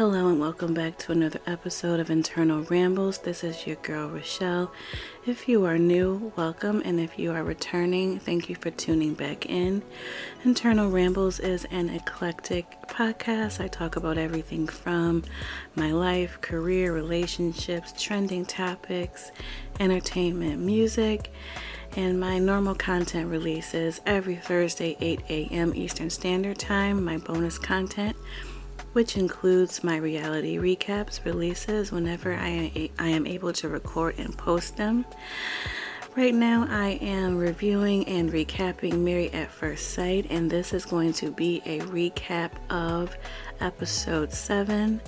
Hello 0.00 0.28
and 0.28 0.40
welcome 0.40 0.72
back 0.72 0.96
to 0.96 1.12
another 1.12 1.40
episode 1.46 2.00
of 2.00 2.08
Internal 2.08 2.62
Rambles. 2.62 3.18
This 3.18 3.44
is 3.44 3.66
your 3.66 3.76
girl 3.76 4.08
Rochelle. 4.08 4.72
If 5.26 5.46
you 5.46 5.66
are 5.66 5.76
new, 5.76 6.32
welcome, 6.36 6.80
and 6.86 6.98
if 6.98 7.18
you 7.18 7.32
are 7.32 7.44
returning, 7.44 8.18
thank 8.18 8.48
you 8.48 8.56
for 8.56 8.70
tuning 8.70 9.12
back 9.12 9.44
in. 9.44 9.82
Internal 10.42 10.90
Rambles 10.90 11.38
is 11.38 11.66
an 11.66 11.90
eclectic 11.90 12.64
podcast. 12.88 13.62
I 13.62 13.68
talk 13.68 13.96
about 13.96 14.16
everything 14.16 14.66
from 14.66 15.22
my 15.74 15.92
life, 15.92 16.40
career, 16.40 16.94
relationships, 16.94 17.92
trending 18.02 18.46
topics, 18.46 19.32
entertainment, 19.80 20.60
music. 20.60 21.30
And 21.94 22.18
my 22.18 22.38
normal 22.38 22.74
content 22.74 23.28
releases 23.28 24.00
every 24.06 24.36
Thursday, 24.36 24.96
8 24.98 25.20
a.m. 25.28 25.74
Eastern 25.74 26.08
Standard 26.08 26.58
Time. 26.58 27.04
My 27.04 27.18
bonus 27.18 27.58
content 27.58 28.16
which 28.92 29.16
includes 29.16 29.84
my 29.84 29.96
reality 29.96 30.58
recaps 30.58 31.24
releases 31.24 31.92
whenever 31.92 32.34
I, 32.34 32.90
I 32.98 33.08
am 33.08 33.26
able 33.26 33.52
to 33.54 33.68
record 33.68 34.18
and 34.18 34.36
post 34.36 34.76
them. 34.76 35.04
Right 36.16 36.34
now, 36.34 36.66
I 36.68 36.98
am 37.00 37.38
reviewing 37.38 38.06
and 38.08 38.32
recapping 38.32 38.98
Married 38.98 39.32
at 39.32 39.50
First 39.50 39.90
Sight, 39.90 40.26
and 40.28 40.50
this 40.50 40.72
is 40.72 40.84
going 40.84 41.12
to 41.14 41.30
be 41.30 41.62
a 41.64 41.78
recap 41.82 42.50
of 42.68 43.16
episode 43.60 44.32
7. 44.32 45.00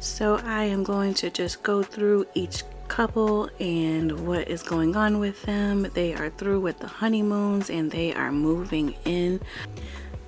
So, 0.00 0.40
I 0.44 0.64
am 0.64 0.82
going 0.82 1.14
to 1.14 1.30
just 1.30 1.62
go 1.62 1.84
through 1.84 2.26
each 2.34 2.64
couple 2.88 3.48
and 3.60 4.26
what 4.26 4.48
is 4.48 4.62
going 4.62 4.96
on 4.96 5.18
with 5.18 5.40
them. 5.42 5.86
They 5.94 6.14
are 6.14 6.30
through 6.30 6.60
with 6.60 6.78
the 6.78 6.86
honeymoons 6.86 7.70
and 7.70 7.90
they 7.90 8.12
are 8.12 8.32
moving 8.32 8.94
in 9.04 9.40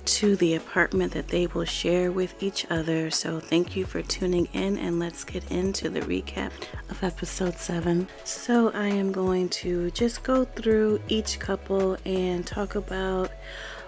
to 0.07 0.37
the 0.37 0.55
apartment 0.55 1.11
that 1.11 1.27
they 1.27 1.47
will 1.47 1.65
share 1.65 2.13
with 2.13 2.41
each 2.41 2.65
other. 2.69 3.11
So, 3.11 3.41
thank 3.41 3.75
you 3.75 3.85
for 3.85 4.01
tuning 4.01 4.47
in, 4.53 4.77
and 4.77 4.99
let's 4.99 5.25
get 5.25 5.51
into 5.51 5.89
the 5.89 5.99
recap 5.99 6.51
of 6.89 7.03
episode 7.03 7.57
7. 7.57 8.07
So, 8.23 8.71
I 8.71 8.87
am 8.87 9.11
going 9.11 9.49
to 9.49 9.91
just 9.91 10.23
go 10.23 10.45
through 10.45 11.01
each 11.09 11.39
couple 11.39 11.97
and 12.05 12.47
talk 12.47 12.75
about 12.75 13.31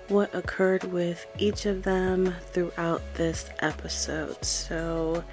what 0.09 0.36
occurred 0.36 0.84
with 0.84 1.25
each 1.38 1.66
of 1.66 1.84
them 1.84 2.36
throughout 2.52 3.02
this 3.16 3.50
episode. 3.59 4.44
So, 4.44 5.23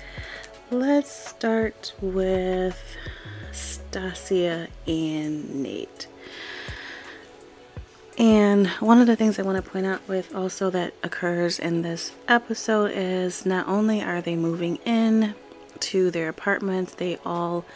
let's 0.71 1.11
start 1.11 1.95
with 2.01 2.81
Stasia 3.51 4.69
and 4.87 5.63
Nate. 5.63 6.07
And 8.19 8.69
one 8.81 9.01
of 9.01 9.07
the 9.07 9.17
things 9.17 9.39
I 9.39 9.43
want 9.43 9.63
to 9.63 9.71
point 9.71 9.85
out 9.85 10.01
with 10.09 10.35
also 10.35 10.71
that 10.71 10.95
occurs 11.03 11.59
in 11.59 11.83
this 11.83 12.13
episode 12.29 12.93
is 12.95 13.45
not 13.45 13.69
only 13.69 14.03
are 14.03 14.23
they 14.23 14.37
moving 14.37 14.77
in 14.87 15.35
to 15.81 16.11
their 16.11 16.31
apartments, 16.31 16.95
they 16.95 17.19
all 17.27 17.67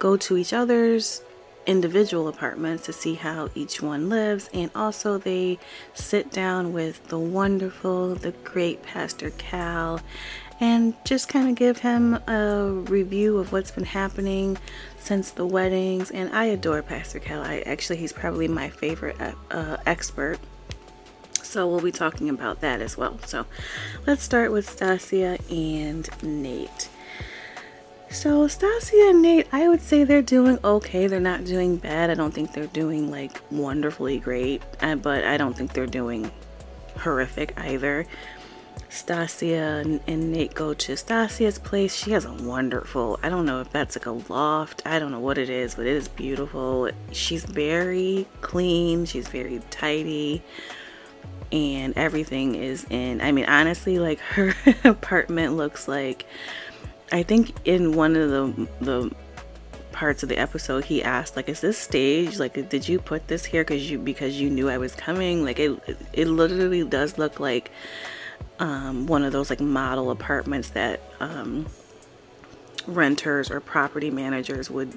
go 0.00 0.16
to 0.16 0.36
each 0.36 0.52
other's 0.52 1.22
individual 1.66 2.28
apartments 2.28 2.84
to 2.86 2.92
see 2.92 3.14
how 3.14 3.48
each 3.54 3.80
one 3.80 4.08
lives. 4.08 4.50
And 4.52 4.70
also 4.74 5.16
they 5.16 5.60
sit 5.94 6.30
down 6.30 6.72
with 6.72 7.06
the 7.08 7.18
wonderful 7.18 8.16
the 8.16 8.32
great 8.32 8.82
pastor 8.82 9.30
cal 9.30 10.00
and 10.60 10.94
just 11.04 11.28
kind 11.28 11.48
of 11.48 11.54
give 11.54 11.78
him 11.78 12.14
a 12.28 12.68
review 12.70 13.38
of 13.38 13.52
what's 13.52 13.70
been 13.70 13.84
happening 13.84 14.56
since 14.98 15.30
the 15.30 15.46
weddings. 15.46 16.10
And 16.10 16.30
I 16.34 16.44
adore 16.46 16.82
Pastor 16.82 17.18
Cal. 17.18 17.42
I 17.42 17.60
actually, 17.60 17.96
he's 17.96 18.12
probably 18.12 18.48
my 18.48 18.68
favorite 18.68 19.16
uh, 19.50 19.76
expert. 19.86 20.38
So 21.42 21.68
we'll 21.68 21.80
be 21.80 21.92
talking 21.92 22.28
about 22.28 22.60
that 22.62 22.80
as 22.80 22.96
well. 22.96 23.18
So 23.26 23.46
let's 24.06 24.22
start 24.22 24.50
with 24.50 24.68
Stasia 24.68 25.38
and 25.50 26.08
Nate. 26.22 26.88
So 28.10 28.46
Stasia 28.46 29.10
and 29.10 29.22
Nate, 29.22 29.48
I 29.52 29.68
would 29.68 29.82
say 29.82 30.04
they're 30.04 30.22
doing 30.22 30.58
okay. 30.64 31.08
They're 31.08 31.20
not 31.20 31.44
doing 31.44 31.76
bad. 31.76 32.10
I 32.10 32.14
don't 32.14 32.32
think 32.32 32.52
they're 32.52 32.66
doing 32.68 33.10
like 33.10 33.40
wonderfully 33.50 34.20
great, 34.20 34.62
uh, 34.80 34.94
but 34.94 35.24
I 35.24 35.36
don't 35.36 35.56
think 35.56 35.72
they're 35.72 35.86
doing 35.86 36.30
horrific 36.98 37.58
either. 37.58 38.06
Stasia 38.90 40.00
and, 40.06 40.32
Nate 40.32 40.54
go 40.54 40.74
to 40.74 40.92
Stasia's 40.92 41.58
place. 41.58 41.94
She 41.94 42.12
has 42.12 42.24
a 42.24 42.32
wonderful, 42.32 43.18
I 43.22 43.28
don't 43.28 43.46
know 43.46 43.60
if 43.60 43.70
that's 43.70 43.96
like 43.96 44.06
a 44.06 44.12
loft, 44.32 44.82
I 44.86 44.98
don't 44.98 45.10
know 45.10 45.20
what 45.20 45.38
it 45.38 45.50
is, 45.50 45.74
but 45.74 45.86
it 45.86 45.96
is 45.96 46.08
beautiful. 46.08 46.90
She's 47.12 47.44
very 47.44 48.26
clean, 48.40 49.04
she's 49.04 49.28
very 49.28 49.60
tidy, 49.70 50.42
and 51.52 51.96
everything 51.96 52.54
is 52.54 52.86
in. 52.90 53.20
I 53.20 53.32
mean, 53.32 53.46
honestly, 53.46 53.98
like 53.98 54.18
her 54.34 54.54
apartment 54.84 55.56
looks 55.56 55.88
like, 55.88 56.26
I 57.12 57.22
think 57.22 57.52
in 57.64 57.92
one 57.92 58.16
of 58.16 58.30
the, 58.30 58.68
the, 58.80 59.14
parts 59.92 60.24
of 60.24 60.28
the 60.28 60.36
episode 60.36 60.84
he 60.86 61.04
asked 61.04 61.36
like 61.36 61.48
is 61.48 61.60
this 61.60 61.78
stage 61.78 62.40
like 62.40 62.68
did 62.68 62.88
you 62.88 62.98
put 62.98 63.28
this 63.28 63.44
here 63.44 63.62
because 63.62 63.88
you 63.88 63.96
because 63.96 64.40
you 64.40 64.50
knew 64.50 64.68
i 64.68 64.76
was 64.76 64.92
coming 64.96 65.44
like 65.44 65.60
it 65.60 65.70
it 66.12 66.26
literally 66.26 66.82
does 66.82 67.16
look 67.16 67.38
like 67.38 67.70
um, 68.58 69.06
one 69.06 69.24
of 69.24 69.32
those 69.32 69.50
like 69.50 69.60
model 69.60 70.10
apartments 70.10 70.70
that 70.70 71.00
um, 71.20 71.66
renters 72.86 73.50
or 73.50 73.60
property 73.60 74.10
managers 74.10 74.70
would 74.70 74.96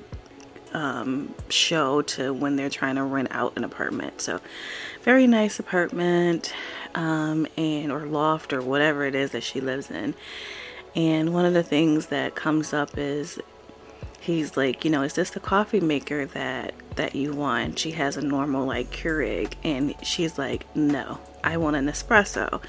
um, 0.73 1.33
show 1.49 2.01
to 2.01 2.33
when 2.33 2.55
they're 2.55 2.69
trying 2.69 2.95
to 2.95 3.03
rent 3.03 3.29
out 3.31 3.53
an 3.55 3.63
apartment. 3.63 4.21
So, 4.21 4.39
very 5.03 5.27
nice 5.27 5.59
apartment 5.59 6.53
um, 6.93 7.47
and 7.57 7.91
or 7.91 8.05
loft 8.05 8.53
or 8.53 8.61
whatever 8.61 9.05
it 9.05 9.15
is 9.15 9.31
that 9.31 9.43
she 9.43 9.61
lives 9.61 9.89
in. 9.89 10.13
And 10.95 11.33
one 11.33 11.45
of 11.45 11.53
the 11.53 11.63
things 11.63 12.07
that 12.07 12.35
comes 12.35 12.73
up 12.73 12.97
is 12.97 13.39
he's 14.19 14.57
like, 14.57 14.83
you 14.83 14.91
know, 14.91 15.03
is 15.03 15.13
this 15.13 15.29
the 15.29 15.39
coffee 15.39 15.79
maker 15.79 16.25
that 16.25 16.73
that 16.95 17.15
you 17.15 17.33
want? 17.33 17.79
She 17.79 17.91
has 17.91 18.17
a 18.17 18.21
normal 18.21 18.65
like 18.65 18.91
Keurig, 18.91 19.53
and 19.63 19.95
she's 20.03 20.37
like, 20.37 20.65
no, 20.75 21.19
I 21.47 21.55
want 21.55 21.77
an 21.77 21.87
espresso, 21.87 22.61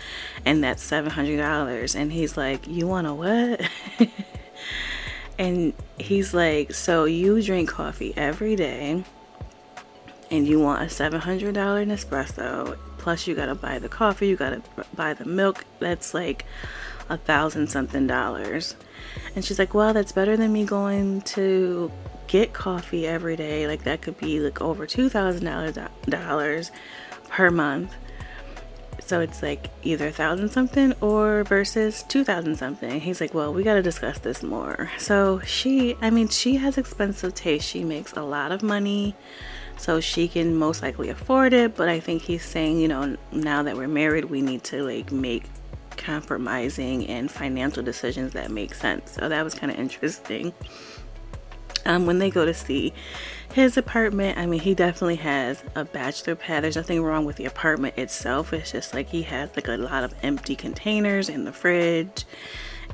and 0.44 0.62
that's 0.62 0.82
seven 0.84 1.10
hundred 1.10 1.38
dollars. 1.38 1.96
And 1.96 2.12
he's 2.12 2.36
like, 2.36 2.68
you 2.68 2.86
want 2.86 3.08
a 3.08 3.14
what? 3.14 3.68
and 5.38 5.72
he's 5.98 6.32
like, 6.32 6.72
so 6.72 7.04
you 7.04 7.42
drink 7.42 7.70
coffee 7.70 8.14
every 8.16 8.54
day, 8.54 9.02
and 10.30 10.46
you 10.46 10.60
want 10.60 10.82
a 10.82 10.88
seven 10.88 11.20
hundred 11.20 11.56
dollar 11.56 11.84
espresso, 11.84 12.78
plus 12.98 13.26
you 13.26 13.34
gotta 13.34 13.56
buy 13.56 13.80
the 13.80 13.88
coffee, 13.88 14.28
you 14.28 14.36
gotta 14.36 14.62
buy 14.94 15.12
the 15.12 15.24
milk. 15.24 15.64
That's 15.80 16.14
like 16.14 16.44
a 17.08 17.16
thousand 17.16 17.66
something 17.70 18.06
dollars. 18.06 18.76
And 19.34 19.44
she's 19.44 19.58
like, 19.58 19.74
Well, 19.74 19.92
that's 19.92 20.12
better 20.12 20.36
than 20.36 20.52
me 20.52 20.64
going 20.64 21.22
to 21.22 21.90
get 22.28 22.52
coffee 22.52 23.08
every 23.08 23.34
day. 23.34 23.66
Like, 23.66 23.82
that 23.84 24.02
could 24.02 24.18
be 24.18 24.38
like 24.38 24.60
over 24.60 24.86
$2,000 24.86 26.70
per 27.28 27.50
month. 27.50 27.94
So 29.08 29.20
it's 29.20 29.42
like 29.42 29.70
either 29.82 30.10
thousand 30.10 30.50
something 30.50 30.92
or 31.00 31.44
versus 31.44 32.04
two 32.08 32.24
thousand 32.24 32.56
something. 32.56 33.00
He's 33.00 33.20
like, 33.20 33.34
Well, 33.34 33.52
we 33.52 33.62
got 33.62 33.74
to 33.74 33.82
discuss 33.82 34.18
this 34.18 34.42
more. 34.42 34.90
So 34.98 35.40
she, 35.40 35.96
I 36.00 36.10
mean, 36.10 36.28
she 36.28 36.56
has 36.56 36.78
expensive 36.78 37.34
taste. 37.34 37.66
She 37.66 37.84
makes 37.84 38.12
a 38.12 38.22
lot 38.22 38.52
of 38.52 38.62
money 38.62 39.16
so 39.76 40.00
she 40.00 40.28
can 40.28 40.56
most 40.56 40.82
likely 40.82 41.08
afford 41.08 41.52
it 41.52 41.76
but 41.76 41.88
i 41.88 42.00
think 42.00 42.22
he's 42.22 42.44
saying 42.44 42.80
you 42.80 42.88
know 42.88 43.16
now 43.30 43.62
that 43.62 43.76
we're 43.76 43.86
married 43.86 44.24
we 44.24 44.42
need 44.42 44.64
to 44.64 44.82
like 44.82 45.12
make 45.12 45.44
compromising 45.98 47.06
and 47.08 47.30
financial 47.30 47.82
decisions 47.82 48.32
that 48.32 48.50
make 48.50 48.72
sense. 48.74 49.12
So 49.12 49.28
that 49.28 49.44
was 49.44 49.54
kind 49.54 49.70
of 49.70 49.78
interesting. 49.78 50.54
Um, 51.84 52.06
when 52.06 52.18
they 52.18 52.30
go 52.30 52.46
to 52.46 52.54
see 52.54 52.94
his 53.52 53.76
apartment, 53.76 54.38
I 54.38 54.46
mean, 54.46 54.60
he 54.60 54.74
definitely 54.74 55.16
has 55.16 55.62
a 55.74 55.84
bachelor 55.84 56.34
pad. 56.34 56.64
There's 56.64 56.76
nothing 56.76 57.02
wrong 57.02 57.24
with 57.24 57.36
the 57.36 57.46
apartment 57.46 57.96
itself. 57.96 58.52
It's 58.52 58.72
just 58.72 58.94
like 58.94 59.08
he 59.08 59.22
has 59.22 59.50
like 59.56 59.68
a 59.68 59.76
lot 59.76 60.04
of 60.04 60.14
empty 60.22 60.54
containers 60.54 61.28
in 61.28 61.44
the 61.44 61.52
fridge, 61.52 62.24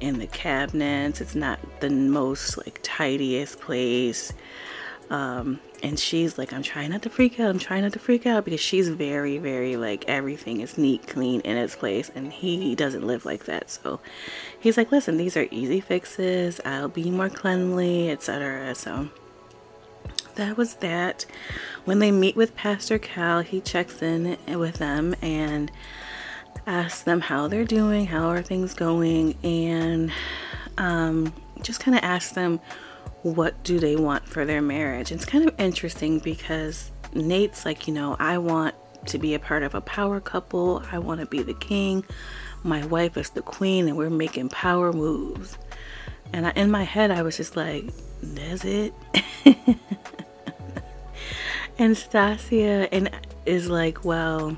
in 0.01 0.19
the 0.21 0.27
cabinets. 0.27 1.21
It's 1.21 1.35
not 1.35 1.59
the 1.81 1.91
most 1.91 2.57
like 2.57 2.81
tidiest 2.83 3.61
place. 3.61 4.33
Um, 5.11 5.61
and 5.83 5.99
she's 5.99 6.39
like, 6.39 6.53
I'm 6.53 6.63
trying 6.63 6.91
not 6.91 7.03
to 7.03 7.11
freak 7.11 7.39
out. 7.39 7.51
I'm 7.51 7.59
trying 7.59 7.83
not 7.83 7.93
to 7.93 7.99
freak 7.99 8.25
out 8.27 8.45
because 8.45 8.61
she's 8.61 8.89
very, 8.89 9.39
very 9.39 9.77
like 9.77 10.05
everything 10.09 10.61
is 10.61 10.79
neat, 10.79 11.07
clean 11.07 11.41
in 11.43 11.57
its 11.59 11.77
place, 11.77 12.11
and 12.15 12.33
he 12.33 12.75
doesn't 12.75 13.07
live 13.07 13.27
like 13.27 13.45
that. 13.45 13.71
So 13.71 14.01
he's 14.59 14.77
like, 14.79 14.91
listen, 14.91 15.19
these 15.19 15.37
are 15.37 15.47
easy 15.51 15.81
fixes. 15.81 16.61
I'll 16.65 16.89
be 16.89 17.11
more 17.11 17.29
cleanly, 17.29 18.11
etc. 18.11 18.75
So 18.75 19.11
that 20.37 20.57
was 20.57 20.75
that. 20.77 21.27
When 21.85 21.99
they 21.99 22.11
meet 22.11 22.37
with 22.37 22.57
Pastor 22.57 22.99
Cal, 22.99 23.41
he 23.41 23.61
checks 23.61 24.03
in 24.03 24.37
with 24.47 24.77
them 24.77 25.15
and 25.21 25.71
asks 26.67 27.03
them 27.03 27.21
how 27.21 27.49
they're 27.49 27.65
doing, 27.65 28.07
how 28.07 28.29
are 28.29 28.43
things 28.43 28.75
going, 28.75 29.37
and 29.43 30.13
um, 30.79 31.35
just 31.63 31.81
kind 31.81 31.97
of 31.97 32.03
asks 32.03 32.33
them 32.33 32.61
what 33.23 33.63
do 33.65 33.79
they 33.79 33.97
want 33.97 34.27
for 34.27 34.45
their 34.45 34.63
marriage. 34.63 35.11
It's 35.11 35.25
kind 35.25 35.49
of 35.49 35.55
interesting 35.59 36.19
because 36.19 36.91
Nate's 37.15 37.65
like, 37.65 37.87
you 37.89 37.95
know, 37.95 38.17
I 38.19 38.39
want 38.39 38.75
to 39.07 39.19
be 39.19 39.35
a 39.35 39.39
part 39.39 39.63
of 39.63 39.75
a 39.75 39.81
power 39.81 40.21
couple. 40.21 40.83
I 40.91 40.99
want 40.99 41.21
to 41.21 41.27
be 41.27 41.43
the 41.43 41.55
king. 41.55 42.05
My 42.63 42.85
wife 42.87 43.17
is 43.17 43.31
the 43.31 43.43
queen, 43.43 43.89
and 43.89 43.97
we're 43.97 44.11
making 44.11 44.49
power 44.49 44.93
moves. 44.93 45.59
And 46.33 46.47
I, 46.47 46.51
in 46.51 46.71
my 46.71 46.85
head, 46.85 47.11
I 47.11 47.23
was 47.23 47.37
just 47.37 47.57
like, 47.57 47.85
"Does 48.35 48.65
it?" 48.65 48.95
and 51.79 51.95
Stasia 51.97 52.89
and 52.93 53.11
is 53.47 53.69
like, 53.69 54.05
"Well." 54.05 54.57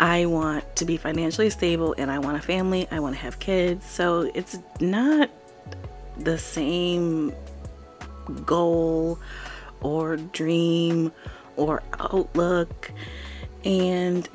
I 0.00 0.26
want 0.26 0.76
to 0.76 0.84
be 0.84 0.96
financially 0.96 1.50
stable 1.50 1.94
and 1.96 2.10
I 2.10 2.18
want 2.18 2.36
a 2.36 2.40
family, 2.40 2.88
I 2.90 2.98
want 2.98 3.14
to 3.14 3.20
have 3.20 3.38
kids. 3.38 3.86
So 3.86 4.30
it's 4.34 4.58
not 4.80 5.30
the 6.18 6.36
same 6.36 7.32
goal 8.44 9.18
or 9.80 10.16
dream 10.16 11.12
or 11.56 11.82
outlook. 12.00 12.90
And 13.64 14.28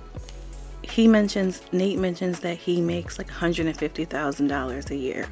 he 0.82 1.08
mentions, 1.08 1.62
Nate 1.72 2.00
mentions 2.00 2.40
that 2.40 2.58
he 2.58 2.82
makes 2.82 3.18
like 3.18 3.30
$150,000 3.30 4.90
a 4.90 4.96
year. 4.96 5.28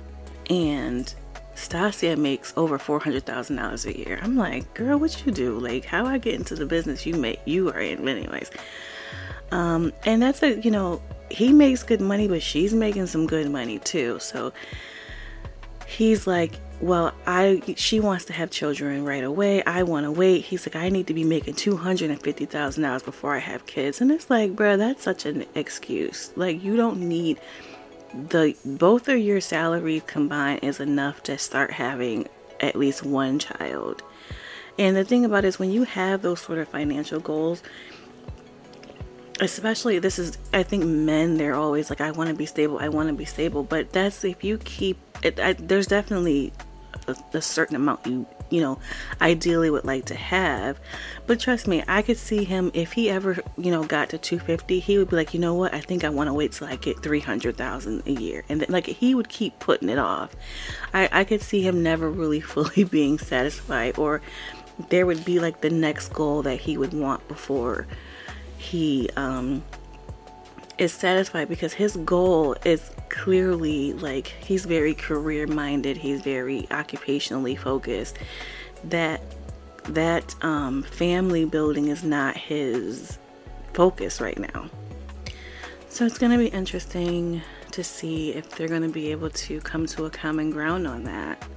And 0.50 1.14
Stasia 1.58 2.18
makes 2.18 2.54
over 2.56 2.78
$400,000 2.78 3.86
a 3.86 3.98
year. 3.98 4.20
I'm 4.22 4.38
like, 4.38 4.74
girl, 4.74 5.00
what 5.00 5.26
you 5.26 5.32
do? 5.32 5.58
Like, 5.58 5.86
how 5.86 6.06
I 6.06 6.20
get 6.20 6.36
into 6.36 6.56
the 6.56 6.66
business 6.66 7.06
you 7.06 7.16
make, 7.16 7.40
you 7.46 7.70
are 7.70 7.80
in, 7.80 8.08
anyways. 8.08 8.52
Um, 9.52 9.92
and 10.06 10.22
that's 10.22 10.44
a, 10.44 10.60
you 10.60 10.72
know, 10.72 11.02
he 11.32 11.52
makes 11.52 11.84
good 11.84 12.00
money, 12.00 12.28
but 12.28 12.42
she's 12.42 12.74
making 12.74 13.08
some 13.08 13.28
good 13.28 13.50
money 13.50 13.80
too. 13.80 14.20
So 14.20 14.54
he's 15.88 16.28
like, 16.28 16.54
well, 16.80 17.12
I 17.26 17.64
she 17.76 18.00
wants 18.00 18.26
to 18.26 18.34
have 18.34 18.52
children 18.52 19.04
right 19.04 19.24
away. 19.24 19.64
I 19.64 19.84
want 19.84 20.04
to 20.04 20.12
wait. 20.12 20.46
He's 20.46 20.68
like, 20.68 20.76
I 20.76 20.90
need 20.90 21.08
to 21.08 21.14
be 21.14 21.24
making 21.24 21.56
two 21.56 21.76
hundred 21.76 22.12
and 22.12 22.22
fifty 22.22 22.46
thousand 22.46 22.84
dollars 22.84 23.02
before 23.02 23.34
I 23.36 23.40
have 23.40 23.66
kids. 23.66 24.00
And 24.00 24.12
it's 24.12 24.30
like, 24.30 24.56
bro, 24.56 24.78
that's 24.78 25.02
such 25.02 25.26
an 25.26 25.46
excuse. 25.56 26.32
Like, 26.36 26.64
you 26.64 26.76
don't 26.76 27.00
need 27.00 27.40
the 28.14 28.56
both 28.66 29.08
of 29.08 29.18
your 29.18 29.42
salary 29.42 30.02
combined 30.06 30.64
is 30.64 30.80
enough 30.80 31.24
to 31.24 31.38
start 31.38 31.72
having 31.72 32.28
at 32.60 32.76
least 32.76 33.04
one 33.04 33.40
child. 33.40 34.04
And 34.80 34.96
the 34.96 35.04
thing 35.04 35.26
about 35.26 35.44
it 35.44 35.50
is 35.50 35.60
when 35.60 35.72
you 35.72 35.84
have 35.84 36.22
those 36.22 36.42
sort 36.42 36.60
of 36.60 36.68
financial 36.68 37.20
goals, 37.20 37.64
especially 39.40 40.00
this 40.00 40.18
is 40.18 40.38
i 40.54 40.64
think 40.64 40.84
men 40.84 41.38
they're 41.38 41.56
always 41.56 41.90
like 41.90 42.02
i 42.02 42.12
want 42.12 42.30
to 42.30 42.36
be 42.36 42.46
stable 42.46 42.80
i 42.80 42.90
want 42.90 43.08
to 43.08 43.14
be 43.14 43.26
stable 43.26 43.64
but 43.64 43.92
that's 43.92 44.24
if 44.24 44.44
you 44.44 44.58
keep 44.60 44.98
it 45.24 45.40
I, 45.40 45.54
there's 45.54 45.88
definitely 45.88 46.54
a, 47.08 47.16
a, 47.34 47.42
certain 47.42 47.76
amount 47.76 48.06
you 48.06 48.26
you 48.50 48.62
know 48.62 48.80
ideally 49.22 49.70
would 49.70 49.86
like 49.86 50.06
to 50.06 50.16
have. 50.16 50.80
But 51.26 51.40
trust 51.40 51.68
me 51.68 51.84
i 51.88 52.02
could 52.02 52.18
see 52.18 52.44
him 52.44 52.72
if 52.74 52.94
he 52.94 53.10
ever 53.10 53.40
you 53.58 53.72
know 53.72 53.84
got 53.84 54.10
to 54.10 54.18
250 54.18 54.80
he 54.80 54.98
would 54.98 55.10
be 55.10 55.16
like 55.16 55.34
you 55.34 55.40
know 55.40 55.54
what? 55.54 55.74
I 55.74 55.82
think 55.82 56.04
i 56.04 56.10
want 56.10 56.28
to 56.28 56.34
wait 56.34 56.52
till 56.54 56.68
i 56.68 56.76
get 56.76 57.02
300000 57.02 58.04
a 58.06 58.12
year. 58.12 58.44
And 58.50 58.62
then, 58.62 58.70
like 58.70 58.86
he 58.86 59.16
would 59.16 59.30
keep 59.30 59.60
putting 59.60 59.90
it 59.90 60.00
off. 60.00 60.36
I 60.94 61.10
i 61.12 61.24
could 61.24 61.42
see 61.42 61.62
him 61.62 61.84
never 61.84 62.10
really 62.10 62.42
fully 62.54 62.84
being 62.84 63.18
satisfied 63.18 63.98
or 63.98 64.22
there 64.90 65.06
would 65.06 65.26
be 65.26 65.40
like 65.40 65.62
the 65.62 65.70
next 65.70 66.14
goal 66.14 66.44
that 66.44 66.62
he 66.62 66.78
would 66.78 66.94
want 66.94 67.28
before 67.28 67.88
he 68.58 69.10
um, 69.16 69.64
is 70.78 70.94
satisfied 70.94 71.50
because 71.50 71.74
his 71.74 71.98
goal 71.98 72.56
is 72.64 72.92
clearly 73.10 73.94
like 73.94 74.28
he's 74.28 74.66
very 74.66 74.94
career 74.94 75.48
minded 75.48 75.98
he's 75.98 76.22
very 76.22 76.64
occupationally 76.64 77.58
focused. 77.58 78.18
That 78.84 79.22
that 79.86 80.36
um, 80.44 80.84
family 80.84 81.46
building 81.46 81.88
is 81.88 82.04
not 82.04 82.36
his 82.36 83.18
focus 83.74 84.20
right 84.20 84.38
now. 84.38 84.70
So 85.90 86.06
it's 86.06 86.18
going 86.18 86.32
to 86.32 86.38
be 86.38 86.48
interesting 86.48 87.42
to 87.72 87.84
see 87.84 88.34
if 88.34 88.50
they're 88.50 88.68
going 88.68 88.82
to 88.82 88.90
be 88.90 89.12
able 89.12 89.30
to 89.30 89.62
come 89.62 89.86
to 89.88 90.06
a 90.06 90.10
common 90.10 90.52
ground 90.52 90.88
on 90.88 91.04
that 91.06 91.48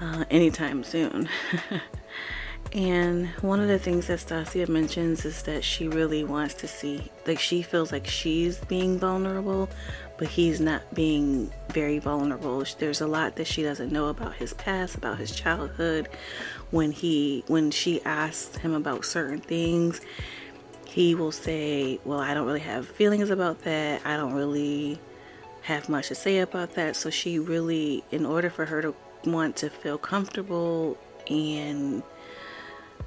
uh, 0.00 0.24
anytime 0.30 0.82
soon 0.82 1.28
And 2.74 3.28
one 3.40 3.60
of 3.60 3.68
the 3.68 3.78
things 3.78 4.08
that 4.08 4.18
Stasia 4.18 4.68
mentions 4.68 5.24
is 5.24 5.44
that 5.44 5.62
she 5.62 5.86
really 5.86 6.24
wants 6.24 6.54
to 6.54 6.66
see, 6.66 7.08
like, 7.24 7.38
she 7.38 7.62
feels 7.62 7.92
like 7.92 8.04
she's 8.04 8.58
being 8.64 8.98
vulnerable, 8.98 9.68
but 10.18 10.26
he's 10.26 10.60
not 10.60 10.92
being 10.92 11.52
very 11.70 12.00
vulnerable. 12.00 12.64
There's 12.80 13.00
a 13.00 13.06
lot 13.06 13.36
that 13.36 13.46
she 13.46 13.62
doesn't 13.62 13.92
know 13.92 14.08
about 14.08 14.34
his 14.34 14.54
past, 14.54 14.96
about 14.96 15.18
his 15.18 15.30
childhood. 15.30 16.08
When 16.72 16.90
he, 16.90 17.44
when 17.46 17.70
she 17.70 18.02
asks 18.02 18.56
him 18.56 18.74
about 18.74 19.04
certain 19.04 19.40
things, 19.40 20.00
he 20.84 21.14
will 21.14 21.32
say, 21.32 22.00
Well, 22.04 22.18
I 22.18 22.34
don't 22.34 22.46
really 22.46 22.60
have 22.60 22.88
feelings 22.88 23.30
about 23.30 23.62
that. 23.62 24.04
I 24.04 24.16
don't 24.16 24.34
really 24.34 24.98
have 25.62 25.88
much 25.88 26.08
to 26.08 26.16
say 26.16 26.40
about 26.40 26.74
that. 26.74 26.96
So 26.96 27.08
she 27.08 27.38
really, 27.38 28.02
in 28.10 28.26
order 28.26 28.50
for 28.50 28.64
her 28.64 28.82
to 28.82 28.96
want 29.24 29.54
to 29.56 29.70
feel 29.70 29.96
comfortable 29.96 30.98
and 31.30 32.02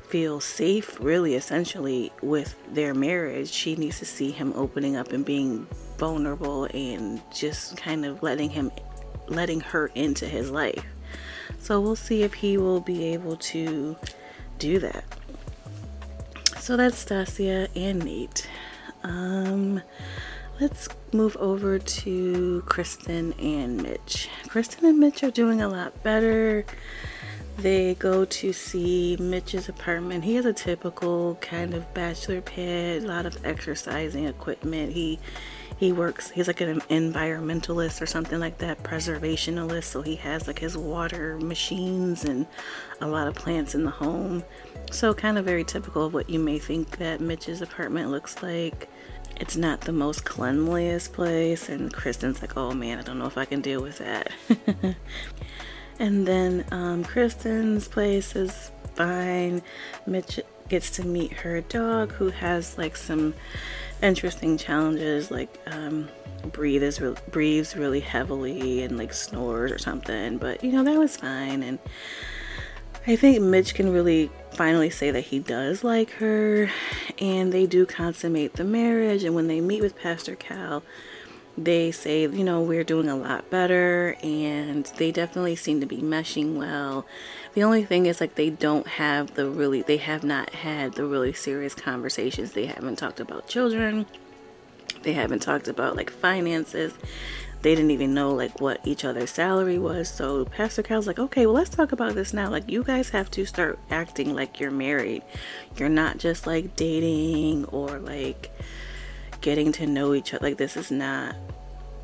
feel 0.08 0.40
safe, 0.40 1.00
really, 1.00 1.36
essentially, 1.36 2.12
with 2.22 2.56
their 2.74 2.94
marriage, 2.94 3.50
she 3.50 3.76
needs 3.76 4.00
to 4.00 4.06
see 4.06 4.32
him 4.32 4.54
opening 4.56 4.96
up 4.96 5.12
and 5.12 5.26
being 5.26 5.68
vulnerable 5.98 6.66
and 6.74 7.22
just 7.34 7.78
kind 7.78 8.06
of 8.06 8.24
letting 8.24 8.50
him, 8.50 8.72
letting 9.28 9.60
her 9.60 9.88
into 9.96 10.26
his 10.26 10.50
life. 10.50 10.86
So 11.60 11.82
we'll 11.82 11.96
see 11.96 12.24
if 12.24 12.34
he 12.36 12.58
will 12.58 12.80
be 12.80 13.06
able 13.14 13.36
to 13.38 13.98
do 14.60 14.80
that. 14.80 15.04
So 16.60 16.78
that's 16.78 17.04
Stasia 17.04 17.68
and 17.76 18.04
Nate. 18.04 18.50
Um, 19.04 19.82
let's 20.60 20.88
move 21.14 21.36
over 21.38 21.80
to 21.80 22.64
Kristen 22.66 23.34
and 23.34 23.82
Mitch. 23.82 24.30
Kristen 24.48 24.86
and 24.86 25.00
Mitch 25.00 25.24
are 25.24 25.32
doing 25.32 25.62
a 25.62 25.68
lot 25.68 26.02
better 26.04 26.66
they 27.58 27.96
go 27.96 28.24
to 28.24 28.54
see 28.54 29.18
Mitch's 29.20 29.68
apartment. 29.68 30.24
He 30.24 30.36
has 30.36 30.46
a 30.46 30.54
typical 30.54 31.36
kind 31.42 31.74
of 31.74 31.92
bachelor 31.94 32.42
pad, 32.42 33.04
a 33.04 33.08
lot 33.08 33.26
of 33.26 33.44
exercising 33.46 34.26
equipment. 34.26 34.94
He 34.94 35.20
he 35.78 35.92
works 35.92 36.32
he's 36.32 36.48
like 36.48 36.62
an 36.62 36.82
environmentalist 36.82 38.02
or 38.02 38.06
something 38.06 38.40
like 38.40 38.60
that, 38.60 38.84
preservationalist, 38.84 39.86
so 39.86 40.02
he 40.02 40.16
has 40.18 40.48
like 40.48 40.60
his 40.60 40.78
water 40.78 41.38
machines 41.40 42.24
and 42.24 42.46
a 43.02 43.08
lot 43.08 43.28
of 43.28 43.36
plants 43.36 43.74
in 43.74 43.84
the 43.84 43.92
home. 43.92 44.44
So 44.92 45.14
kind 45.14 45.38
of 45.38 45.46
very 45.46 45.64
typical 45.64 46.06
of 46.06 46.14
what 46.14 46.30
you 46.30 46.40
may 46.40 46.60
think 46.60 46.98
that 46.98 47.22
Mitch's 47.22 47.62
apartment 47.62 48.12
looks 48.12 48.42
like. 48.44 48.90
It's 49.40 49.56
not 49.56 49.82
the 49.82 49.92
most 49.92 50.26
cleanliest 50.26 51.14
place 51.14 51.70
and 51.70 51.94
Kristen's 51.94 52.42
like, 52.42 52.56
"Oh 52.56 52.74
man, 52.74 53.00
I 53.00 53.02
don't 53.02 53.20
know 53.20 53.28
if 53.28 53.38
I 53.38 53.46
can 53.46 53.62
deal 53.62 53.82
with 53.82 53.98
that." 53.98 54.32
And 56.00 56.28
then 56.28 56.66
um, 56.72 57.04
Kristen's 57.04 57.88
place 57.88 58.36
is 58.36 58.72
fine. 58.96 59.62
Mitch 60.06 60.40
gets 60.70 60.90
to 60.92 61.06
meet 61.06 61.32
her 61.34 61.62
dog, 61.62 62.12
who 62.12 62.30
has 62.30 62.78
like 62.78 62.96
some 62.96 63.34
interesting 64.02 64.58
challenges, 64.58 65.32
like 65.32 65.58
um, 65.68 66.08
breathes 66.52 67.02
re- 67.02 67.16
breathes 67.32 67.76
really 67.76 68.00
heavily 68.00 68.84
and 68.84 68.98
like 68.98 69.14
snores 69.14 69.72
or 69.72 69.78
something. 69.78 70.38
But 70.38 70.64
you 70.64 70.72
know 70.72 70.84
that 70.84 70.98
was 71.00 71.18
fine, 71.18 71.64
and 71.64 71.80
I 73.06 73.16
think 73.16 73.42
Mitch 73.42 73.74
can 73.74 73.92
really 73.92 74.30
finally 74.52 74.90
say 74.90 75.12
that 75.12 75.22
he 75.22 75.40
does 75.40 75.84
like 75.84 76.12
her, 76.12 76.70
and 77.20 77.52
they 77.54 77.66
do 77.66 77.86
consummate 77.86 78.54
the 78.54 78.64
marriage. 78.64 79.24
And 79.24 79.34
when 79.34 79.48
they 79.48 79.62
meet 79.62 79.82
with 79.82 79.98
Pastor 79.98 80.36
Cal, 80.36 80.84
they 81.58 81.92
say, 81.92 82.22
you 82.22 82.44
know, 82.44 82.62
we're 82.62 82.84
doing 82.84 83.10
a 83.10 83.16
lot 83.16 83.50
better 83.50 84.16
and 84.22 84.86
they 84.98 85.12
definitely 85.12 85.56
seem 85.56 85.80
to 85.80 85.88
be 85.88 85.98
meshing 85.98 86.56
well. 86.56 87.06
The 87.56 87.64
only 87.64 87.84
thing 87.84 88.06
is, 88.06 88.22
like, 88.22 88.36
they 88.36 88.52
don't 88.52 88.86
have 88.86 89.34
the 89.34 89.50
really, 89.50 89.82
they 89.82 89.98
have 89.98 90.24
not 90.24 90.52
had 90.52 90.94
the 90.94 91.06
really 91.06 91.34
serious 91.34 91.74
conversations. 91.74 92.52
They 92.52 92.68
haven't 92.68 92.98
talked 92.98 93.20
about 93.20 93.48
children, 93.48 94.06
they 95.04 95.14
haven't 95.14 95.40
talked 95.40 95.68
about 95.68 95.96
like 95.96 96.10
finances. 96.10 96.94
They 97.62 97.74
didn't 97.74 97.92
even 97.92 98.14
know 98.14 98.34
like 98.34 98.62
what 98.62 98.86
each 98.86 99.04
other's 99.04 99.32
salary 99.32 99.80
was. 99.80 100.10
So 100.10 100.46
Pastor 100.46 100.84
Cal's 100.84 101.08
like, 101.08 101.18
okay, 101.18 101.46
well, 101.46 101.56
let's 101.56 101.70
talk 101.70 101.92
about 101.92 102.14
this 102.14 102.34
now. 102.34 102.50
Like, 102.50 102.70
you 102.70 102.84
guys 102.84 103.10
have 103.10 103.32
to 103.32 103.46
start 103.46 103.80
acting 103.90 104.36
like 104.36 104.60
you're 104.60 104.70
married. 104.70 105.24
You're 105.76 105.90
not 105.90 106.18
just 106.20 106.46
like 106.46 106.76
dating 106.76 107.66
or 107.66 108.00
like, 108.00 108.52
getting 109.42 109.72
to 109.74 109.88
know 109.88 110.14
each 110.14 110.34
other. 110.34 110.46
Like, 110.46 110.58
this 110.58 110.78
is 110.78 110.92
not 110.92 111.36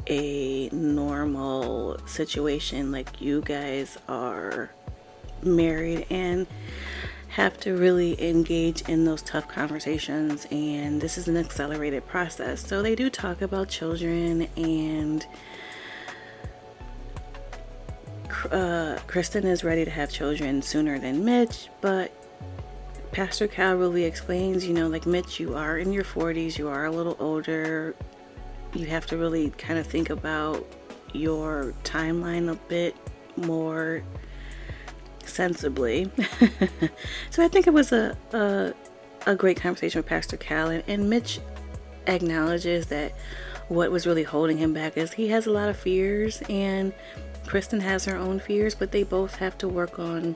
a 0.08 0.70
normal 0.70 1.98
situation. 2.06 2.92
Like, 2.92 3.22
you 3.22 3.42
guys 3.42 3.98
are 4.08 4.70
married 5.42 6.06
and 6.10 6.48
have 7.30 7.60
to 7.62 7.76
really 7.76 8.22
engage 8.22 8.82
in 8.84 9.06
those 9.06 9.22
tough 9.22 9.48
conversations, 9.48 10.46
and 10.52 11.02
this 11.02 11.18
is 11.18 11.28
an 11.28 11.38
accelerated 11.38 12.06
process. 12.08 12.66
So, 12.66 12.82
they 12.82 12.96
do 12.96 13.10
talk 13.10 13.42
about 13.42 13.70
children, 13.70 14.48
and 14.56 15.26
uh, 18.52 19.00
Kristen 19.08 19.46
is 19.46 19.64
ready 19.64 19.86
to 19.86 19.92
have 19.92 20.12
children 20.12 20.62
sooner 20.62 21.00
than 21.00 21.26
Mitch, 21.26 21.70
but 21.82 22.12
Pastor 23.14 23.48
Cal 23.48 23.76
really 23.76 24.06
explains, 24.06 24.66
you 24.66 24.74
know, 24.74 24.88
like 24.88 25.06
Mitch, 25.06 25.40
you 25.40 25.56
are 25.56 25.78
in 25.78 25.94
your 25.94 26.04
40s, 26.04 26.58
you 26.58 26.68
are 26.68 26.86
a 26.86 26.92
little 26.92 27.16
older. 27.20 27.96
You 28.74 28.88
have 28.88 29.06
to 29.08 29.18
really 29.18 29.52
kind 29.52 29.78
of 29.78 29.86
think 29.86 30.10
about 30.10 30.66
your 31.14 31.76
timeline 31.84 32.52
a 32.52 32.56
bit 32.56 32.96
more 33.38 34.04
sensibly. 35.24 36.10
so 37.30 37.44
I 37.44 37.48
think 37.48 37.68
it 37.68 37.74
was 37.74 37.92
a, 37.92 38.18
a, 38.34 38.74
a 39.28 39.36
great 39.36 39.58
conversation 39.58 40.00
with 40.00 40.08
Pastor 40.08 40.38
Cal, 40.38 40.70
and, 40.70 40.84
and 40.88 41.08
Mitch 41.08 41.40
acknowledges 42.08 42.88
that 42.88 43.14
what 43.68 43.92
was 43.92 44.08
really 44.08 44.24
holding 44.24 44.58
him 44.58 44.74
back 44.74 44.98
is 44.98 45.14
he 45.14 45.28
has 45.28 45.46
a 45.46 45.52
lot 45.52 45.70
of 45.70 45.78
fears, 45.78 46.42
and 46.50 46.92
Kristen 47.46 47.80
has 47.80 48.06
her 48.06 48.18
own 48.18 48.40
fears, 48.40 48.74
but 48.74 48.92
they 48.92 49.04
both 49.04 49.36
have 49.36 49.56
to 49.60 49.68
work 49.68 50.00
on 50.00 50.36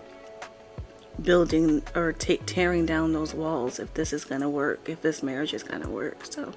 building 1.21 1.83
or 1.95 2.13
t- 2.13 2.38
tearing 2.45 2.86
down 2.86 3.13
those 3.13 3.33
walls 3.33 3.79
if 3.79 3.93
this 3.93 4.13
is 4.13 4.25
going 4.25 4.41
to 4.41 4.50
work, 4.50 4.88
if 4.88 5.01
this 5.01 5.24
marriage 5.24 5.53
is 5.53 5.63
going 5.63 5.81
to 5.81 5.89
work. 5.89 6.25
So 6.25 6.53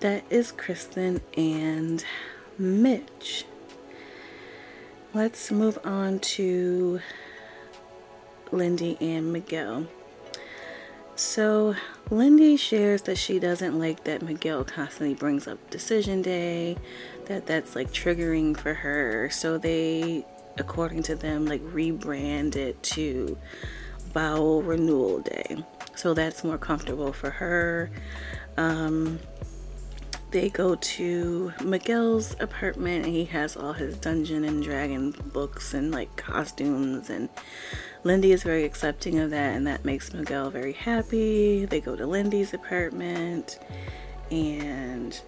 that 0.00 0.24
is 0.30 0.52
Kristen 0.52 1.20
and 1.36 2.04
Mitch. 2.58 3.44
Let's 5.12 5.50
move 5.50 5.78
on 5.84 6.20
to 6.20 7.00
Lindy 8.52 8.96
and 9.00 9.32
Miguel. 9.32 9.86
So, 11.16 11.74
Lindy 12.10 12.56
shares 12.56 13.02
that 13.02 13.18
she 13.18 13.38
doesn't 13.38 13.78
like 13.78 14.04
that 14.04 14.22
Miguel 14.22 14.64
constantly 14.64 15.14
brings 15.14 15.46
up 15.46 15.68
decision 15.68 16.22
day, 16.22 16.78
that 17.26 17.46
that's 17.46 17.76
like 17.76 17.92
triggering 17.92 18.56
for 18.56 18.72
her. 18.72 19.28
So, 19.30 19.58
they, 19.58 20.24
according 20.60 21.02
to 21.04 21.16
them, 21.16 21.46
like 21.46 21.62
rebrand 21.62 22.54
it 22.54 22.80
to 22.84 23.36
Vow 24.14 24.60
Renewal 24.60 25.18
Day. 25.20 25.64
So, 25.96 26.14
that's 26.14 26.44
more 26.44 26.58
comfortable 26.58 27.12
for 27.12 27.30
her. 27.30 27.90
Um, 28.56 29.18
they 30.30 30.48
go 30.48 30.76
to 30.76 31.52
Miguel's 31.62 32.36
apartment 32.40 33.04
and 33.04 33.14
he 33.14 33.24
has 33.26 33.56
all 33.56 33.72
his 33.72 33.96
Dungeon 33.96 34.44
and 34.44 34.62
Dragon 34.62 35.12
books 35.32 35.74
and 35.74 35.90
like 35.90 36.14
costumes 36.16 37.10
and 37.10 37.28
Lindy 38.04 38.32
is 38.32 38.44
very 38.44 38.64
accepting 38.64 39.18
of 39.18 39.30
that 39.30 39.56
and 39.56 39.66
that 39.66 39.84
makes 39.84 40.12
Miguel 40.12 40.50
very 40.50 40.72
happy. 40.72 41.64
They 41.64 41.80
go 41.80 41.96
to 41.96 42.06
Lindy's 42.06 42.54
apartment 42.54 43.58
and 44.30 45.20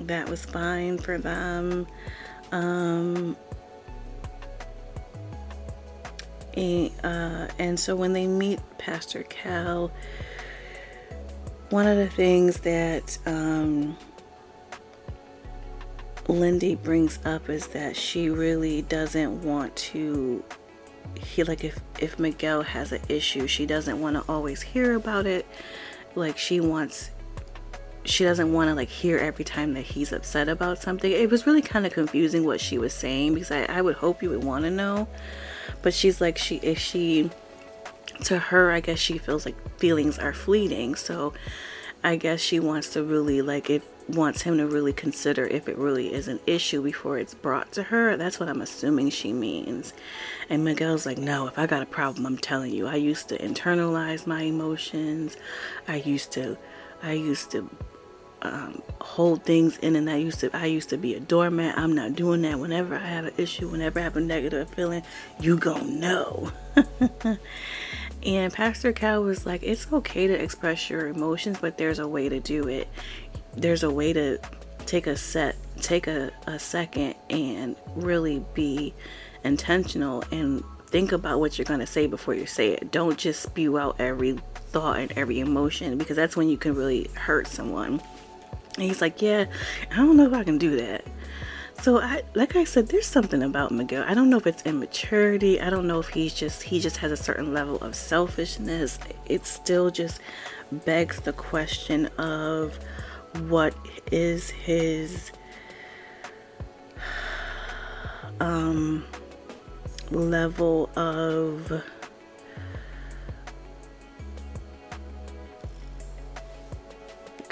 that 0.00 0.28
was 0.28 0.44
fine 0.44 0.98
for 0.98 1.16
them. 1.18 1.86
Um, 2.52 3.36
uh, 6.56 7.48
and 7.58 7.78
so 7.78 7.96
when 7.96 8.12
they 8.12 8.26
meet 8.26 8.60
Pastor 8.78 9.22
Cal, 9.24 9.90
one 11.70 11.86
of 11.86 11.96
the 11.96 12.08
things 12.08 12.60
that 12.60 13.18
um, 13.26 13.96
Lindy 16.28 16.74
brings 16.74 17.18
up 17.24 17.48
is 17.48 17.68
that 17.68 17.96
she 17.96 18.28
really 18.28 18.82
doesn't 18.82 19.42
want 19.42 19.74
to 19.76 20.44
he 21.20 21.44
like 21.44 21.64
if 21.64 21.80
if 21.98 22.18
Miguel 22.18 22.62
has 22.62 22.92
an 22.92 23.00
issue, 23.08 23.46
she 23.46 23.66
doesn't 23.66 24.00
want 24.00 24.16
to 24.16 24.24
always 24.30 24.62
hear 24.62 24.94
about 24.94 25.26
it. 25.26 25.46
Like 26.14 26.38
she 26.38 26.60
wants 26.60 27.10
she 28.04 28.24
doesn't 28.24 28.52
want 28.52 28.68
to 28.68 28.74
like 28.74 28.88
hear 28.88 29.18
every 29.18 29.44
time 29.44 29.74
that 29.74 29.82
he's 29.82 30.12
upset 30.12 30.48
about 30.48 30.78
something. 30.78 31.10
It 31.10 31.30
was 31.30 31.46
really 31.46 31.62
kind 31.62 31.86
of 31.86 31.92
confusing 31.92 32.44
what 32.44 32.60
she 32.60 32.78
was 32.78 32.92
saying 32.92 33.34
because 33.34 33.50
I, 33.50 33.64
I 33.64 33.80
would 33.80 33.96
hope 33.96 34.22
you 34.22 34.30
would 34.30 34.44
want 34.44 34.64
to 34.64 34.70
know. 34.70 35.08
But 35.82 35.94
she's 35.94 36.20
like 36.20 36.38
she 36.38 36.56
if 36.56 36.78
she 36.78 37.30
to 38.24 38.38
her, 38.38 38.70
I 38.70 38.80
guess 38.80 38.98
she 38.98 39.18
feels 39.18 39.44
like 39.44 39.78
feelings 39.78 40.18
are 40.18 40.32
fleeting. 40.32 40.94
So 40.94 41.32
I 42.02 42.16
guess 42.16 42.40
she 42.40 42.58
wants 42.58 42.88
to 42.90 43.02
really 43.02 43.42
like 43.42 43.70
if 43.70 43.84
wants 44.08 44.42
him 44.42 44.58
to 44.58 44.66
really 44.66 44.92
consider 44.92 45.46
if 45.46 45.68
it 45.68 45.78
really 45.78 46.12
is 46.12 46.26
an 46.26 46.40
issue 46.46 46.82
before 46.82 47.18
it's 47.18 47.34
brought 47.34 47.70
to 47.72 47.84
her. 47.84 48.16
That's 48.16 48.40
what 48.40 48.48
I'm 48.48 48.60
assuming 48.60 49.10
she 49.10 49.32
means. 49.32 49.94
And 50.50 50.64
Miguel's 50.64 51.06
like, 51.06 51.18
no, 51.18 51.46
if 51.46 51.58
I 51.58 51.66
got 51.66 51.82
a 51.82 51.86
problem, 51.86 52.26
I'm 52.26 52.38
telling 52.38 52.72
you. 52.72 52.88
I 52.88 52.96
used 52.96 53.28
to 53.28 53.38
internalize 53.38 54.26
my 54.26 54.42
emotions. 54.42 55.36
I 55.86 55.96
used 55.96 56.32
to, 56.32 56.58
I 57.02 57.12
used 57.12 57.52
to 57.52 57.70
um, 58.42 58.82
hold 59.00 59.44
things 59.44 59.78
in, 59.78 59.96
and 59.96 60.10
I 60.10 60.16
used 60.16 60.40
to, 60.40 60.56
I 60.56 60.66
used 60.66 60.90
to 60.90 60.96
be 60.96 61.14
a 61.14 61.20
doormat. 61.20 61.78
I'm 61.78 61.94
not 61.94 62.14
doing 62.14 62.42
that. 62.42 62.58
Whenever 62.58 62.96
I 62.96 63.06
have 63.06 63.26
an 63.26 63.34
issue, 63.36 63.68
whenever 63.68 64.00
I 64.00 64.02
have 64.02 64.16
a 64.16 64.20
negative 64.20 64.68
feeling, 64.70 65.02
you 65.40 65.56
gonna 65.56 65.84
know. 65.84 66.52
And 68.24 68.52
Pastor 68.52 68.92
Cal 68.92 69.22
was 69.22 69.44
like, 69.46 69.62
it's 69.62 69.92
okay 69.92 70.26
to 70.28 70.32
express 70.32 70.88
your 70.88 71.08
emotions, 71.08 71.58
but 71.60 71.76
there's 71.76 71.98
a 71.98 72.06
way 72.06 72.28
to 72.28 72.38
do 72.38 72.68
it. 72.68 72.88
There's 73.56 73.82
a 73.82 73.90
way 73.90 74.12
to 74.12 74.38
take 74.86 75.06
a 75.06 75.16
set, 75.16 75.56
take 75.80 76.06
a, 76.06 76.30
a 76.46 76.58
second 76.58 77.14
and 77.28 77.74
really 77.96 78.44
be 78.54 78.94
intentional 79.42 80.22
and 80.30 80.62
think 80.86 81.10
about 81.10 81.40
what 81.40 81.58
you're 81.58 81.64
to 81.64 81.86
say 81.86 82.06
before 82.06 82.34
you 82.34 82.46
say 82.46 82.70
it. 82.70 82.92
Don't 82.92 83.18
just 83.18 83.42
spew 83.42 83.76
out 83.76 83.96
every 83.98 84.38
thought 84.54 84.98
and 85.00 85.12
every 85.12 85.40
emotion 85.40 85.98
because 85.98 86.16
that's 86.16 86.36
when 86.36 86.48
you 86.48 86.56
can 86.56 86.74
really 86.74 87.10
hurt 87.14 87.48
someone. 87.48 88.00
And 88.74 88.84
he's 88.84 89.00
like, 89.00 89.20
Yeah, 89.22 89.46
I 89.90 89.96
don't 89.96 90.16
know 90.16 90.26
if 90.26 90.32
I 90.32 90.44
can 90.44 90.58
do 90.58 90.76
that. 90.76 91.04
So 91.82 92.00
I 92.00 92.22
like 92.34 92.54
I 92.54 92.64
said, 92.64 92.88
there's 92.88 93.06
something 93.06 93.42
about 93.42 93.72
Miguel. 93.72 94.04
I 94.06 94.14
don't 94.14 94.30
know 94.30 94.36
if 94.36 94.46
it's 94.46 94.62
immaturity. 94.62 95.60
I 95.60 95.68
don't 95.68 95.86
know 95.86 95.98
if 95.98 96.08
he's 96.08 96.32
just 96.32 96.62
he 96.62 96.78
just 96.78 96.98
has 96.98 97.10
a 97.10 97.16
certain 97.16 97.52
level 97.52 97.76
of 97.78 97.96
selfishness. 97.96 98.98
It 99.26 99.46
still 99.46 99.90
just 99.90 100.20
begs 100.70 101.20
the 101.20 101.32
question 101.32 102.06
of 102.18 102.78
what 103.48 103.74
is 104.12 104.50
his 104.50 105.32
um 108.38 109.04
level 110.10 110.88
of 110.94 111.82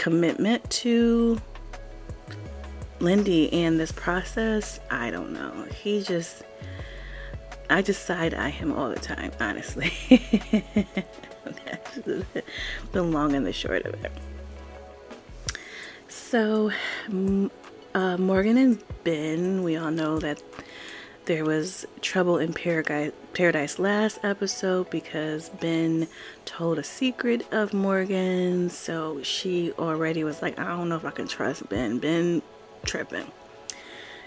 commitment 0.01 0.69
to 0.71 1.39
Lindy 3.01 3.53
and 3.53 3.79
this 3.79 3.93
process, 3.93 4.81
I 4.91 5.11
don't 5.11 5.31
know. 5.35 5.67
He 5.83 6.03
just, 6.03 6.43
I 7.69 7.83
just 7.83 8.07
side 8.07 8.33
eye 8.33 8.49
him 8.49 8.73
all 8.73 8.89
the 8.89 8.99
time, 8.99 9.31
honestly. 9.39 9.93
The 12.93 13.03
long 13.03 13.35
and 13.35 13.45
the 13.45 13.53
short 13.53 13.85
of 13.85 13.95
it. 14.05 14.13
So, 16.09 16.71
uh, 17.95 18.17
Morgan 18.17 18.57
and 18.57 18.83
Ben, 19.05 19.63
we 19.63 19.77
all 19.77 19.91
know 19.91 20.19
that 20.21 20.43
there 21.31 21.45
was 21.45 21.87
trouble 22.01 22.39
in 22.39 22.53
Paradise, 22.53 23.79
last 23.79 24.19
episode 24.25 24.91
because 24.91 25.49
Ben 25.49 26.09
told 26.45 26.77
a 26.77 26.83
secret 26.83 27.47
of 27.53 27.73
Morgan. 27.73 28.69
So 28.69 29.23
she 29.23 29.71
already 29.79 30.25
was 30.25 30.43
like, 30.43 30.59
I 30.59 30.65
don't 30.65 30.89
know 30.89 30.97
if 30.97 31.05
I 31.05 31.13
can 31.13 31.29
trust 31.29 31.69
Ben. 31.69 32.01
Ben 32.01 32.43
tripping. 32.85 33.31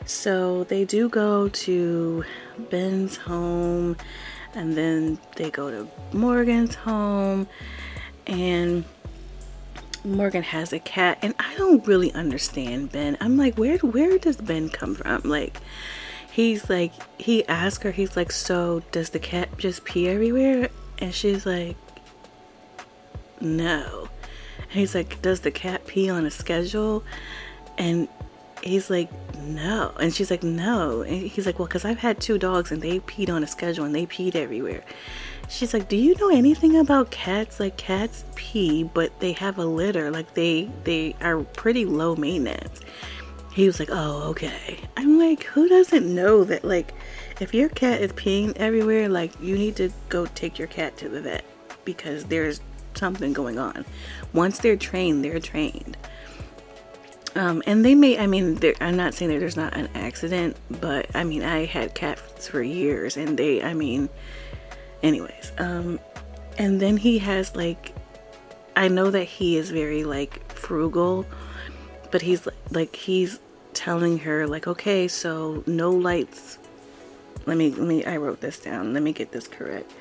So 0.05 0.63
they 0.63 0.86
do 0.86 1.10
go 1.10 1.50
to 1.50 2.24
Ben's 2.72 3.17
home 3.17 3.98
and 4.55 4.77
then 4.77 5.19
they 5.36 5.51
go 5.51 5.69
to 5.72 5.89
Morgan's 6.15 6.75
home 6.75 7.50
and 8.25 8.86
Morgan 10.05 10.43
has 10.43 10.72
a 10.72 10.79
cat 10.79 11.19
and 11.22 11.36
I 11.38 11.53
don't 11.57 11.86
really 11.86 12.13
understand 12.13 12.93
Ben. 12.93 13.17
I'm 13.19 13.36
like 13.36 13.57
where 13.57 13.77
where 13.79 14.17
does 14.17 14.38
Ben 14.38 14.69
come 14.69 14.95
from? 14.95 15.24
Like 15.24 15.60
he's 16.33 16.67
like 16.67 16.91
he 17.21 17.47
asked 17.47 17.83
her 17.83 17.91
he's 17.91 18.17
like 18.17 18.31
so 18.31 18.81
does 18.91 19.11
the 19.11 19.19
cat 19.19 19.57
just 19.57 19.85
pee 19.85 20.09
everywhere? 20.09 20.69
And 20.97 21.13
she's 21.13 21.45
like 21.45 21.77
no. 23.39 24.09
And 24.63 24.71
he's 24.71 24.95
like 24.95 25.21
does 25.21 25.41
the 25.41 25.51
cat 25.51 25.85
pee 25.85 26.09
on 26.09 26.25
a 26.25 26.31
schedule? 26.31 27.03
And 27.77 28.07
he's 28.63 28.89
like, 28.89 29.09
no. 29.39 29.93
And 29.99 30.13
she's 30.13 30.31
like, 30.31 30.43
no. 30.43 31.01
And 31.01 31.27
he's 31.27 31.45
like, 31.45 31.59
well, 31.59 31.67
because 31.67 31.85
I've 31.85 31.99
had 31.99 32.19
two 32.19 32.37
dogs 32.37 32.71
and 32.71 32.81
they 32.81 32.99
peed 32.99 33.29
on 33.29 33.43
a 33.43 33.47
schedule 33.47 33.85
and 33.85 33.93
they 33.93 34.05
peed 34.05 34.35
everywhere. 34.35 34.83
She's 35.49 35.73
like, 35.73 35.89
do 35.89 35.97
you 35.97 36.15
know 36.15 36.29
anything 36.29 36.77
about 36.77 37.11
cats? 37.11 37.59
Like 37.59 37.77
cats 37.77 38.23
pee, 38.35 38.83
but 38.83 39.19
they 39.19 39.33
have 39.33 39.57
a 39.57 39.65
litter. 39.65 40.09
Like 40.09 40.33
they 40.33 40.69
they 40.83 41.15
are 41.21 41.41
pretty 41.41 41.85
low 41.85 42.15
maintenance. 42.15 42.79
He 43.53 43.65
was 43.67 43.79
like, 43.79 43.89
oh, 43.91 44.29
okay. 44.29 44.79
I'm 44.98 45.19
like, 45.19 45.43
who 45.43 45.69
doesn't 45.69 46.13
know 46.13 46.43
that? 46.43 46.63
Like, 46.65 46.93
if 47.39 47.53
your 47.53 47.69
cat 47.69 48.01
is 48.01 48.12
peeing 48.13 48.57
everywhere, 48.57 49.07
like 49.10 49.31
you 49.39 49.57
need 49.57 49.75
to 49.75 49.91
go 50.10 50.25
take 50.25 50.57
your 50.57 50.67
cat 50.67 50.98
to 50.98 51.10
the 51.10 51.22
vet 51.22 51.45
because 51.86 52.25
there's 52.25 52.62
something 52.95 53.33
going 53.33 53.60
on. 53.60 53.86
Once 54.33 54.60
they're 54.60 54.75
trained, 54.75 55.24
they're 55.24 55.39
trained. 55.39 55.98
Um, 57.36 57.63
and 57.65 57.83
they 57.83 57.95
may, 57.95 58.17
I 58.19 58.27
mean, 58.27 58.60
I'm 58.79 58.95
not 58.95 59.15
saying 59.15 59.31
that 59.31 59.39
there's 59.39 59.57
not 59.57 59.75
an 59.75 59.89
accident, 59.95 60.55
but 60.69 61.07
I 61.15 61.24
mean, 61.24 61.43
I 61.43 61.65
had 61.65 61.95
cats 61.95 62.48
for 62.48 62.62
years 62.62 63.17
and 63.17 63.38
they, 63.38 63.63
I 63.63 63.74
mean, 63.74 64.10
anyways, 65.01 65.51
um, 65.57 66.00
And 66.57 66.79
then 66.79 66.98
he 66.98 67.19
has 67.19 67.55
like, 67.55 67.93
I 68.75 68.88
know 68.88 69.12
that 69.12 69.25
he 69.25 69.57
is 69.57 69.69
very 69.69 70.03
like 70.03 70.51
frugal, 70.53 71.25
but 72.13 72.22
he's 72.22 72.48
like, 72.70 72.96
he's 72.96 73.39
telling 73.74 74.20
her 74.20 74.46
like, 74.46 74.67
okay, 74.67 75.08
so 75.08 75.63
no 75.65 75.89
lights. 75.89 76.60
Let 77.48 77.58
me, 77.58 77.72
let 77.72 77.88
me, 77.88 78.05
I 78.05 78.17
wrote 78.17 78.39
this 78.39 78.60
down. 78.60 78.93
Let 78.93 79.01
me 79.01 79.12
get 79.12 79.32
this 79.32 79.48
correct 79.48 79.91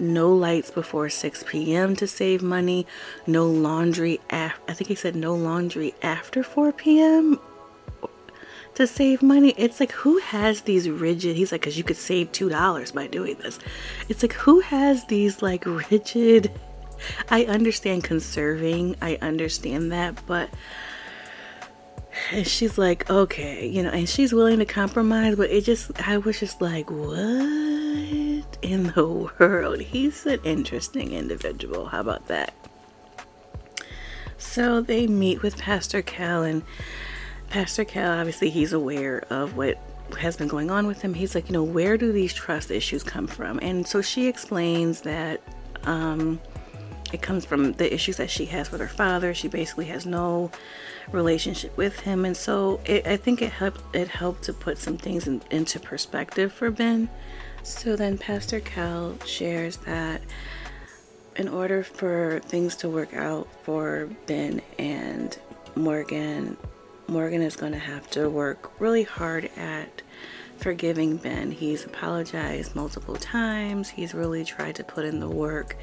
no 0.00 0.32
lights 0.32 0.70
before 0.70 1.10
6 1.10 1.44
p.m. 1.48 1.96
to 1.96 2.06
save 2.06 2.40
money, 2.40 2.86
no 3.26 3.46
laundry 3.46 4.20
af- 4.30 4.60
I 4.68 4.72
think 4.72 4.86
he 4.86 4.94
said 4.94 5.16
no 5.16 5.34
laundry 5.34 5.92
after 6.02 6.44
4 6.44 6.70
p.m. 6.72 7.40
to 8.76 8.86
save 8.86 9.22
money. 9.22 9.54
It's 9.56 9.80
like 9.80 9.90
who 9.90 10.18
has 10.18 10.62
these 10.62 10.88
rigid 10.88 11.36
he's 11.36 11.50
like 11.50 11.62
cuz 11.62 11.76
you 11.76 11.82
could 11.82 11.96
save 11.96 12.30
$2 12.30 12.94
by 12.94 13.08
doing 13.08 13.36
this. 13.42 13.58
It's 14.08 14.22
like 14.22 14.34
who 14.34 14.60
has 14.60 15.04
these 15.06 15.42
like 15.42 15.64
rigid 15.66 16.52
I 17.30 17.44
understand 17.44 18.04
conserving. 18.04 18.96
I 19.00 19.18
understand 19.20 19.92
that, 19.92 20.20
but 20.26 20.50
and 22.32 22.46
she's 22.46 22.76
like, 22.78 23.08
okay, 23.08 23.68
you 23.68 23.82
know, 23.82 23.90
and 23.90 24.08
she's 24.08 24.32
willing 24.32 24.58
to 24.58 24.64
compromise, 24.64 25.36
but 25.36 25.50
it 25.50 25.62
just, 25.62 25.90
I 26.08 26.18
was 26.18 26.40
just 26.40 26.60
like, 26.60 26.90
what? 26.90 27.68
in 28.62 28.92
the 28.94 29.06
world. 29.06 29.80
He's 29.80 30.26
an 30.26 30.40
interesting 30.44 31.12
individual. 31.12 31.86
How 31.86 32.00
about 32.00 32.26
that? 32.28 32.54
So 34.36 34.80
they 34.80 35.06
meet 35.06 35.42
with 35.42 35.58
Pastor 35.58 36.02
Cal, 36.02 36.42
and 36.42 36.62
Pastor 37.50 37.84
Cal, 37.84 38.18
obviously, 38.18 38.50
he's 38.50 38.72
aware 38.72 39.24
of 39.30 39.56
what 39.56 39.78
has 40.18 40.36
been 40.36 40.48
going 40.48 40.70
on 40.70 40.86
with 40.86 41.02
him. 41.02 41.14
He's 41.14 41.34
like, 41.34 41.48
you 41.48 41.52
know, 41.52 41.64
where 41.64 41.96
do 41.96 42.12
these 42.12 42.32
trust 42.32 42.70
issues 42.70 43.02
come 43.02 43.26
from? 43.26 43.58
And 43.60 43.86
so 43.86 44.00
she 44.00 44.28
explains 44.28 45.02
that 45.02 45.40
um, 45.84 46.40
it 47.12 47.22
comes 47.22 47.44
from 47.44 47.72
the 47.72 47.92
issues 47.92 48.16
that 48.18 48.30
she 48.30 48.46
has 48.46 48.70
with 48.70 48.80
her 48.80 48.88
father. 48.88 49.32
She 49.34 49.48
basically 49.48 49.86
has 49.86 50.04
no 50.04 50.50
relationship 51.10 51.76
with 51.76 52.00
him, 52.00 52.24
and 52.24 52.36
so 52.36 52.80
it, 52.84 53.06
I 53.06 53.16
think 53.16 53.40
it 53.40 53.50
helped. 53.50 53.94
It 53.94 54.08
helped 54.08 54.44
to 54.44 54.52
put 54.52 54.78
some 54.78 54.98
things 54.98 55.26
in, 55.26 55.40
into 55.50 55.80
perspective 55.80 56.52
for 56.52 56.70
Ben. 56.70 57.08
So 57.62 57.96
then 57.96 58.18
Pastor 58.18 58.60
Cal 58.60 59.18
shares 59.24 59.78
that 59.78 60.22
in 61.36 61.48
order 61.48 61.82
for 61.82 62.40
things 62.44 62.76
to 62.76 62.88
work 62.88 63.14
out 63.14 63.48
for 63.62 64.08
Ben 64.26 64.60
and 64.78 65.38
Morgan, 65.76 66.56
Morgan 67.06 67.42
is 67.42 67.56
going 67.56 67.72
to 67.72 67.78
have 67.78 68.10
to 68.10 68.28
work 68.28 68.80
really 68.80 69.04
hard 69.04 69.50
at 69.56 70.02
forgiving 70.58 71.16
Ben. 71.16 71.52
He's 71.52 71.84
apologized 71.84 72.74
multiple 72.74 73.16
times. 73.16 73.88
He's 73.90 74.14
really 74.14 74.44
tried 74.44 74.74
to 74.76 74.84
put 74.84 75.04
in 75.04 75.20
the 75.20 75.28
work 75.28 75.76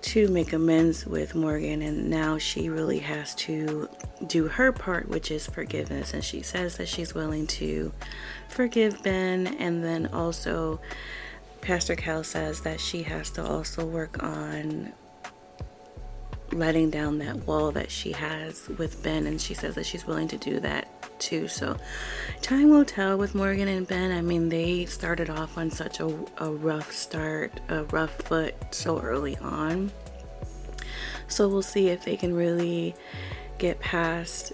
to 0.00 0.28
make 0.28 0.52
amends 0.52 1.06
with 1.06 1.34
Morgan, 1.34 1.82
and 1.82 2.08
now 2.08 2.38
she 2.38 2.68
really 2.68 3.00
has 3.00 3.34
to 3.36 3.88
do 4.26 4.48
her 4.48 4.72
part, 4.72 5.08
which 5.08 5.30
is 5.30 5.46
forgiveness. 5.46 6.14
And 6.14 6.24
she 6.24 6.42
says 6.42 6.76
that 6.76 6.88
she's 6.88 7.14
willing 7.14 7.46
to 7.48 7.92
forgive 8.48 9.02
Ben, 9.02 9.46
and 9.58 9.82
then 9.82 10.06
also 10.06 10.80
Pastor 11.60 11.96
Cal 11.96 12.24
says 12.24 12.60
that 12.62 12.80
she 12.80 13.02
has 13.02 13.30
to 13.30 13.44
also 13.44 13.84
work 13.84 14.22
on 14.22 14.92
letting 16.52 16.90
down 16.90 17.18
that 17.18 17.46
wall 17.46 17.70
that 17.72 17.90
she 17.90 18.12
has 18.12 18.68
with 18.78 19.02
Ben, 19.02 19.26
and 19.26 19.40
she 19.40 19.54
says 19.54 19.74
that 19.74 19.86
she's 19.86 20.06
willing 20.06 20.28
to 20.28 20.38
do 20.38 20.60
that 20.60 20.88
too. 21.18 21.48
So, 21.48 21.76
time 22.42 22.70
will 22.70 22.84
tell 22.84 23.16
with 23.16 23.34
Morgan 23.34 23.68
and 23.68 23.86
Ben. 23.86 24.12
I 24.12 24.20
mean, 24.20 24.48
they 24.48 24.84
started 24.86 25.30
off 25.30 25.58
on 25.58 25.70
such 25.70 26.00
a, 26.00 26.06
a 26.38 26.50
rough 26.50 26.92
start, 26.92 27.52
a 27.68 27.84
rough 27.84 28.14
foot 28.22 28.54
so 28.70 29.00
early 29.00 29.36
on. 29.38 29.90
So, 31.28 31.48
we'll 31.48 31.62
see 31.62 31.88
if 31.88 32.04
they 32.04 32.16
can 32.16 32.34
really 32.34 32.94
get 33.58 33.80
past 33.80 34.52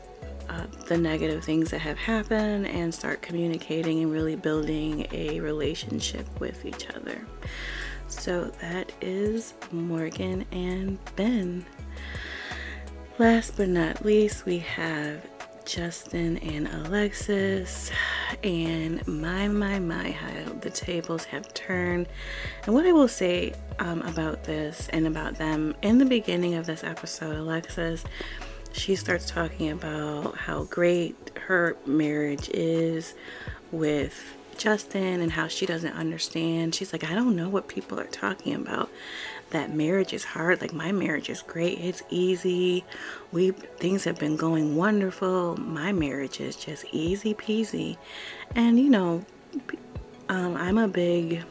uh, 0.48 0.66
the 0.86 0.96
negative 0.96 1.44
things 1.44 1.70
that 1.70 1.80
have 1.80 1.98
happened 1.98 2.66
and 2.66 2.94
start 2.94 3.22
communicating 3.22 4.02
and 4.02 4.12
really 4.12 4.36
building 4.36 5.06
a 5.12 5.40
relationship 5.40 6.26
with 6.40 6.64
each 6.64 6.88
other. 6.90 7.26
So, 8.16 8.44
that 8.60 8.90
is 9.02 9.54
Morgan 9.70 10.46
and 10.50 10.98
Ben. 11.16 11.66
Last 13.18 13.56
but 13.56 13.68
not 13.68 14.04
least, 14.04 14.46
we 14.46 14.58
have 14.60 15.26
Justin 15.64 16.38
and 16.38 16.68
Alexis, 16.68 17.90
and 18.42 19.06
my, 19.06 19.48
my, 19.48 19.78
my, 19.78 20.10
how 20.12 20.52
the 20.60 20.70
tables 20.70 21.24
have 21.24 21.52
turned. 21.54 22.06
And 22.64 22.74
what 22.74 22.86
I 22.86 22.92
will 22.92 23.08
say 23.08 23.52
um, 23.78 24.00
about 24.02 24.44
this 24.44 24.88
and 24.88 25.06
about 25.06 25.34
them 25.34 25.74
in 25.82 25.98
the 25.98 26.06
beginning 26.06 26.54
of 26.54 26.66
this 26.66 26.82
episode, 26.82 27.36
Alexis, 27.36 28.04
she 28.72 28.96
starts 28.96 29.28
talking 29.28 29.70
about 29.70 30.36
how 30.36 30.64
great 30.64 31.16
her 31.36 31.76
marriage 31.84 32.48
is 32.50 33.14
with 33.70 34.34
Justin 34.58 35.20
and 35.20 35.32
how 35.32 35.48
she 35.48 35.66
doesn't 35.66 35.92
understand. 35.92 36.74
She's 36.74 36.92
like, 36.92 37.04
I 37.04 37.14
don't 37.14 37.36
know 37.36 37.48
what 37.48 37.68
people 37.68 37.98
are 38.00 38.04
talking 38.04 38.54
about 38.54 38.90
that 39.54 39.72
marriage 39.72 40.12
is 40.12 40.24
hard. 40.24 40.60
Like 40.60 40.72
my 40.72 40.92
marriage 40.92 41.30
is 41.30 41.40
great. 41.40 41.78
It's 41.78 42.02
easy. 42.10 42.84
We 43.32 43.52
things 43.52 44.04
have 44.04 44.18
been 44.18 44.36
going 44.36 44.76
wonderful. 44.76 45.56
My 45.56 45.92
marriage 45.92 46.40
is 46.40 46.56
just 46.56 46.84
easy 46.92 47.34
peasy. 47.34 47.96
And 48.54 48.78
you 48.78 48.90
know, 48.90 49.24
um, 50.28 50.56
I'm 50.56 50.76
a 50.76 50.88
big 50.88 51.44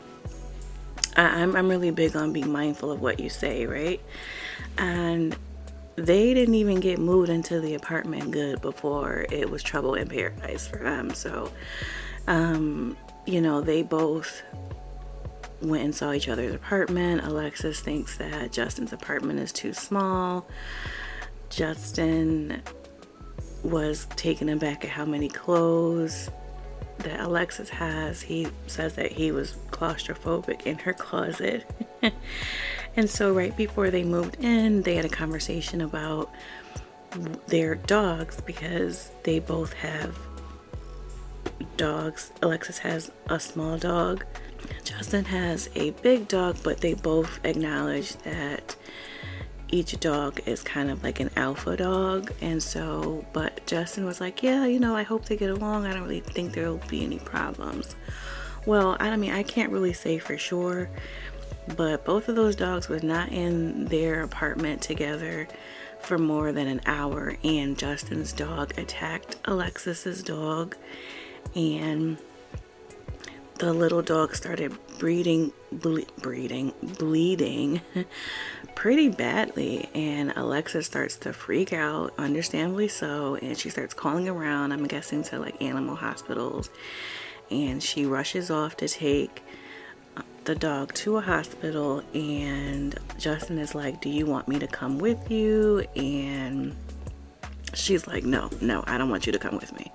I, 1.15 1.41
I'm 1.41 1.55
I'm 1.55 1.69
really 1.69 1.91
big 1.91 2.15
on 2.15 2.33
being 2.33 2.51
mindful 2.51 2.91
of 2.91 3.01
what 3.01 3.19
you 3.21 3.29
say, 3.29 3.65
right? 3.65 4.01
And 4.77 5.35
they 5.95 6.33
didn't 6.33 6.55
even 6.55 6.81
get 6.81 6.99
moved 6.99 7.29
into 7.29 7.61
the 7.61 7.75
apartment 7.75 8.31
good 8.31 8.61
before 8.61 9.25
it 9.31 9.49
was 9.49 9.63
trouble 9.63 9.93
in 9.93 10.09
paradise 10.09 10.67
for 10.67 10.77
them. 10.77 11.13
So, 11.13 11.51
um, 12.27 12.97
you 13.25 13.41
know, 13.41 13.61
they 13.61 13.83
both 13.83 14.41
went 15.61 15.83
and 15.83 15.95
saw 15.95 16.11
each 16.11 16.27
other's 16.27 16.53
apartment. 16.53 17.23
Alexis 17.23 17.79
thinks 17.79 18.17
that 18.17 18.51
Justin's 18.51 18.93
apartment 18.93 19.39
is 19.39 19.51
too 19.51 19.73
small. 19.73 20.47
Justin 21.49 22.61
was 23.63 24.05
taken 24.15 24.49
aback 24.49 24.83
at 24.83 24.89
how 24.89 25.05
many 25.05 25.29
clothes 25.29 26.29
that 26.99 27.19
Alexis 27.19 27.69
has. 27.69 28.21
He 28.21 28.47
says 28.67 28.95
that 28.95 29.11
he 29.11 29.31
was 29.31 29.55
claustrophobic 29.71 30.63
in 30.63 30.77
her 30.79 30.93
closet. 30.93 31.69
and 32.95 33.09
so, 33.09 33.33
right 33.33 33.55
before 33.55 33.89
they 33.89 34.03
moved 34.03 34.43
in, 34.43 34.81
they 34.81 34.95
had 34.95 35.05
a 35.05 35.09
conversation 35.09 35.81
about 35.81 36.31
their 37.47 37.75
dogs 37.75 38.41
because 38.41 39.11
they 39.23 39.39
both 39.39 39.73
have 39.73 40.17
dogs. 41.77 42.31
Alexis 42.41 42.79
has 42.79 43.11
a 43.27 43.39
small 43.39 43.77
dog 43.77 44.25
Justin 44.83 45.25
has 45.25 45.69
a 45.75 45.91
big 45.91 46.27
dog, 46.27 46.57
but 46.63 46.79
they 46.79 46.93
both 46.93 47.39
acknowledge 47.43 48.15
that 48.17 48.75
each 49.69 49.99
dog 49.99 50.39
is 50.45 50.61
kind 50.61 50.91
of 50.91 51.03
like 51.03 51.19
an 51.19 51.31
alpha 51.35 51.75
dog. 51.77 52.31
And 52.41 52.61
so, 52.61 53.25
but 53.33 53.65
Justin 53.65 54.05
was 54.05 54.21
like, 54.21 54.43
Yeah, 54.43 54.65
you 54.65 54.79
know, 54.79 54.95
I 54.95 55.03
hope 55.03 55.25
they 55.25 55.37
get 55.37 55.49
along. 55.49 55.85
I 55.85 55.93
don't 55.93 56.03
really 56.03 56.19
think 56.19 56.53
there'll 56.53 56.77
be 56.87 57.03
any 57.03 57.19
problems. 57.19 57.95
Well, 58.65 58.95
I 58.99 59.09
don't 59.09 59.19
mean, 59.19 59.33
I 59.33 59.43
can't 59.43 59.71
really 59.71 59.93
say 59.93 60.19
for 60.19 60.37
sure, 60.37 60.89
but 61.75 62.05
both 62.05 62.29
of 62.29 62.35
those 62.35 62.55
dogs 62.55 62.87
were 62.87 63.01
not 63.01 63.29
in 63.29 63.85
their 63.85 64.23
apartment 64.23 64.81
together 64.81 65.47
for 65.99 66.17
more 66.17 66.51
than 66.51 66.67
an 66.67 66.81
hour. 66.85 67.35
And 67.43 67.77
Justin's 67.77 68.31
dog 68.31 68.77
attacked 68.77 69.37
Alexis's 69.45 70.23
dog. 70.23 70.77
And 71.55 72.17
the 73.59 73.73
little 73.73 74.01
dog 74.01 74.35
started 74.35 74.75
breeding, 74.99 75.53
ble- 75.71 76.07
breeding, 76.21 76.73
bleeding 76.81 77.81
pretty 78.75 79.09
badly, 79.09 79.89
and 79.93 80.33
Alexa 80.35 80.83
starts 80.83 81.15
to 81.17 81.33
freak 81.33 81.71
out, 81.71 82.13
understandably 82.17 82.87
so, 82.87 83.35
and 83.35 83.57
she 83.57 83.69
starts 83.69 83.93
calling 83.93 84.27
around. 84.27 84.71
I'm 84.71 84.85
guessing 84.87 85.23
to 85.23 85.39
like 85.39 85.61
animal 85.61 85.95
hospitals, 85.95 86.69
and 87.49 87.81
she 87.81 88.05
rushes 88.05 88.49
off 88.49 88.75
to 88.77 88.87
take 88.87 89.43
uh, 90.17 90.21
the 90.43 90.55
dog 90.55 90.93
to 90.95 91.17
a 91.17 91.21
hospital. 91.21 92.03
And 92.13 92.97
Justin 93.17 93.59
is 93.59 93.75
like, 93.75 94.01
"Do 94.01 94.09
you 94.09 94.25
want 94.25 94.47
me 94.47 94.59
to 94.59 94.67
come 94.67 94.97
with 94.99 95.31
you?" 95.31 95.85
And 95.95 96.75
she's 97.73 98.07
like, 98.07 98.23
"No, 98.23 98.49
no, 98.61 98.83
I 98.87 98.97
don't 98.97 99.09
want 99.09 99.25
you 99.25 99.31
to 99.31 99.39
come 99.39 99.55
with 99.55 99.73
me." 99.77 99.91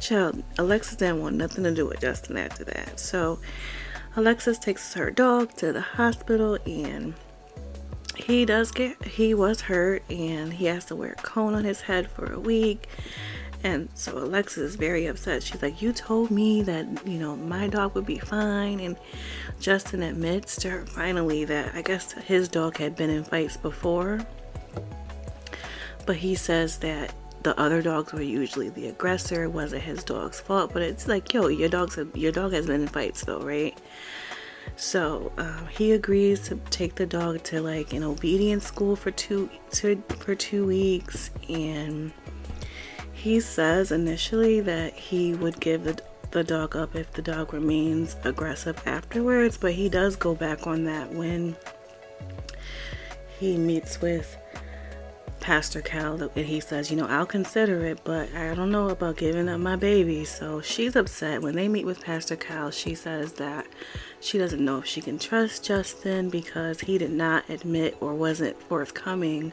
Child, 0.00 0.42
Alexis 0.58 0.96
didn't 0.96 1.20
want 1.20 1.36
nothing 1.36 1.64
to 1.64 1.74
do 1.74 1.86
with 1.86 2.00
Justin 2.00 2.36
after 2.36 2.64
that. 2.64 2.98
So 2.98 3.38
Alexis 4.16 4.58
takes 4.58 4.94
her 4.94 5.10
dog 5.10 5.54
to 5.56 5.72
the 5.72 5.80
hospital 5.80 6.58
and 6.66 7.14
he 8.16 8.44
does 8.44 8.70
get 8.70 9.02
he 9.04 9.32
was 9.34 9.62
hurt 9.62 10.02
and 10.10 10.52
he 10.54 10.66
has 10.66 10.84
to 10.86 10.96
wear 10.96 11.12
a 11.12 11.22
cone 11.22 11.54
on 11.54 11.64
his 11.64 11.82
head 11.82 12.10
for 12.10 12.30
a 12.30 12.38
week 12.38 12.86
And 13.64 13.88
so 13.94 14.18
Alexis 14.18 14.58
is 14.58 14.76
very 14.76 15.06
upset. 15.06 15.42
She's 15.42 15.62
like, 15.62 15.80
You 15.80 15.92
told 15.92 16.30
me 16.30 16.62
that, 16.62 17.06
you 17.06 17.18
know, 17.18 17.36
my 17.36 17.68
dog 17.68 17.94
would 17.94 18.06
be 18.06 18.18
fine. 18.18 18.80
And 18.80 18.96
Justin 19.60 20.02
admits 20.02 20.56
to 20.56 20.70
her 20.70 20.86
finally 20.86 21.44
that 21.44 21.74
I 21.74 21.82
guess 21.82 22.12
his 22.12 22.48
dog 22.48 22.78
had 22.78 22.96
been 22.96 23.10
in 23.10 23.24
fights 23.24 23.56
before. 23.56 24.20
But 26.06 26.16
he 26.16 26.34
says 26.34 26.78
that 26.78 27.14
the 27.42 27.58
other 27.58 27.82
dogs 27.82 28.12
were 28.12 28.22
usually 28.22 28.68
the 28.68 28.88
aggressor. 28.88 29.44
It 29.44 29.52
wasn't 29.52 29.82
his 29.82 30.04
dog's 30.04 30.40
fault. 30.40 30.72
But 30.72 30.82
it's 30.82 31.08
like, 31.08 31.32
yo, 31.32 31.48
your 31.48 31.68
dog's 31.68 31.98
your 32.14 32.32
dog 32.32 32.52
has 32.52 32.66
been 32.66 32.82
in 32.82 32.88
fights 32.88 33.24
though, 33.24 33.40
right? 33.40 33.78
So 34.76 35.32
um, 35.38 35.66
he 35.68 35.92
agrees 35.92 36.40
to 36.48 36.56
take 36.70 36.94
the 36.94 37.06
dog 37.06 37.42
to 37.44 37.60
like 37.60 37.92
an 37.92 38.04
obedience 38.04 38.64
school 38.64 38.96
for 38.96 39.10
two 39.10 39.50
to, 39.72 40.02
for 40.18 40.34
two 40.34 40.66
weeks, 40.66 41.30
and 41.48 42.12
he 43.12 43.40
says 43.40 43.92
initially 43.92 44.60
that 44.60 44.94
he 44.94 45.34
would 45.34 45.60
give 45.60 45.84
the 45.84 46.00
the 46.32 46.42
dog 46.42 46.74
up 46.74 46.96
if 46.96 47.12
the 47.12 47.22
dog 47.22 47.52
remains 47.52 48.16
aggressive 48.24 48.80
afterwards, 48.86 49.58
but 49.58 49.72
he 49.72 49.88
does 49.88 50.16
go 50.16 50.34
back 50.34 50.66
on 50.66 50.84
that 50.84 51.12
when 51.12 51.54
he 53.38 53.56
meets 53.58 54.00
with 54.00 54.36
Pastor 55.42 55.80
Cal 55.80 56.22
and 56.22 56.46
he 56.46 56.60
says, 56.60 56.88
you 56.88 56.96
know, 56.96 57.06
I'll 57.08 57.26
consider 57.26 57.84
it, 57.84 58.02
but 58.04 58.32
I 58.32 58.54
don't 58.54 58.70
know 58.70 58.88
about 58.90 59.16
giving 59.16 59.48
up 59.48 59.58
my 59.58 59.74
baby. 59.74 60.24
So 60.24 60.60
she's 60.60 60.94
upset. 60.94 61.42
When 61.42 61.56
they 61.56 61.66
meet 61.66 61.84
with 61.84 62.00
Pastor 62.00 62.36
Cal, 62.36 62.70
she 62.70 62.94
says 62.94 63.32
that 63.34 63.66
she 64.20 64.38
doesn't 64.38 64.64
know 64.64 64.78
if 64.78 64.86
she 64.86 65.00
can 65.00 65.18
trust 65.18 65.64
Justin 65.64 66.30
because 66.30 66.82
he 66.82 66.96
did 66.96 67.10
not 67.10 67.50
admit 67.50 67.96
or 68.00 68.14
wasn't 68.14 68.62
forthcoming 68.62 69.52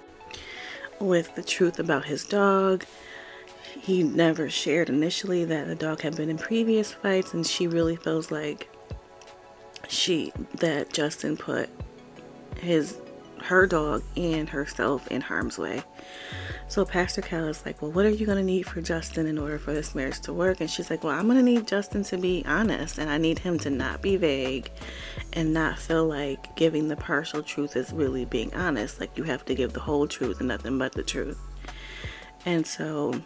with 1.00 1.34
the 1.34 1.42
truth 1.44 1.80
about 1.80 2.06
his 2.06 2.24
dog. 2.24 2.86
He 3.82 4.04
never 4.04 4.48
shared 4.48 4.90
initially 4.90 5.44
that 5.46 5.66
the 5.66 5.76
dog 5.76 6.02
had 6.02 6.16
been 6.16 6.30
in 6.30 6.38
previous 6.38 6.94
fights, 6.94 7.34
and 7.34 7.48
she 7.48 7.66
really 7.66 7.96
feels 7.96 8.30
like 8.30 8.70
she 9.88 10.32
that 10.60 10.94
Justin 10.94 11.36
put 11.36 11.68
his 12.60 13.00
her 13.40 13.68
dog 13.68 14.04
and 14.16 14.50
herself 14.50 15.08
in 15.08 15.22
harm's 15.22 15.58
way. 15.58 15.84
So 16.70 16.86
Pastor 16.86 17.22
Cal 17.22 17.48
is 17.48 17.66
like, 17.66 17.82
Well, 17.82 17.92
what 17.92 18.06
are 18.06 18.12
you 18.12 18.28
going 18.28 18.38
to 18.38 18.44
need 18.44 18.68
for 18.68 18.80
Justin 18.80 19.26
in 19.26 19.40
order 19.40 19.58
for 19.58 19.74
this 19.74 19.96
marriage 19.96 20.20
to 20.22 20.34
work? 20.34 20.62
And 20.62 20.70
she's 20.70 20.90
like, 20.92 21.04
Well, 21.04 21.18
I'm 21.18 21.26
going 21.26 21.38
to 21.38 21.44
need 21.44 21.68
Justin 21.68 22.04
to 22.04 22.18
be 22.18 22.44
honest 22.46 23.00
and 23.00 23.10
I 23.10 23.18
need 23.18 23.40
him 23.40 23.58
to 23.60 23.72
not 23.72 24.04
be 24.04 24.18
vague 24.18 24.70
and 25.34 25.52
not 25.52 25.80
feel 25.80 26.06
like 26.06 26.56
giving 26.56 26.88
the 26.88 26.96
partial 26.96 27.42
truth 27.42 27.76
is 27.76 27.92
really 27.92 28.24
being 28.26 28.54
honest. 28.54 29.00
Like 29.00 29.18
you 29.18 29.24
have 29.24 29.46
to 29.46 29.56
give 29.56 29.74
the 29.74 29.80
whole 29.80 30.08
truth 30.08 30.40
and 30.40 30.48
nothing 30.48 30.78
but 30.78 30.92
the 30.92 31.02
truth. 31.02 31.40
And 32.46 32.66
so, 32.66 33.20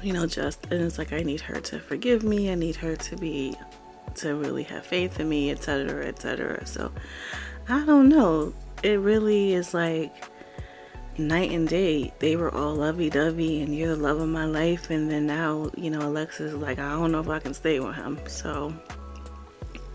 you 0.00 0.12
know, 0.12 0.26
Justin 0.26 0.80
is 0.80 0.98
like, 0.98 1.12
I 1.12 1.22
need 1.22 1.42
her 1.42 1.60
to 1.60 1.80
forgive 1.80 2.22
me. 2.22 2.50
I 2.50 2.54
need 2.54 2.76
her 2.76 2.94
to 2.94 3.16
be, 3.16 3.56
to 4.16 4.34
really 4.34 4.62
have 4.64 4.86
faith 4.86 5.18
in 5.18 5.28
me, 5.28 5.50
etc., 5.50 6.06
etc. 6.06 6.64
So 6.66 6.92
I 7.68 7.84
don't 7.84 8.08
know 8.08 8.54
it 8.82 8.98
really 8.98 9.54
is 9.54 9.74
like 9.74 10.12
night 11.18 11.50
and 11.50 11.68
day. 11.68 12.12
They 12.18 12.36
were 12.36 12.52
all 12.52 12.74
lovey 12.74 13.10
dovey, 13.10 13.62
and 13.62 13.74
you're 13.74 13.94
the 13.94 14.02
love 14.02 14.20
of 14.20 14.28
my 14.28 14.44
life. 14.44 14.90
And 14.90 15.10
then 15.10 15.26
now, 15.26 15.70
you 15.76 15.90
know, 15.90 16.00
Alexis 16.00 16.52
is 16.52 16.54
like, 16.54 16.78
I 16.78 16.92
don't 16.92 17.12
know 17.12 17.20
if 17.20 17.28
I 17.28 17.38
can 17.38 17.54
stay 17.54 17.80
with 17.80 17.94
him. 17.96 18.18
So 18.26 18.74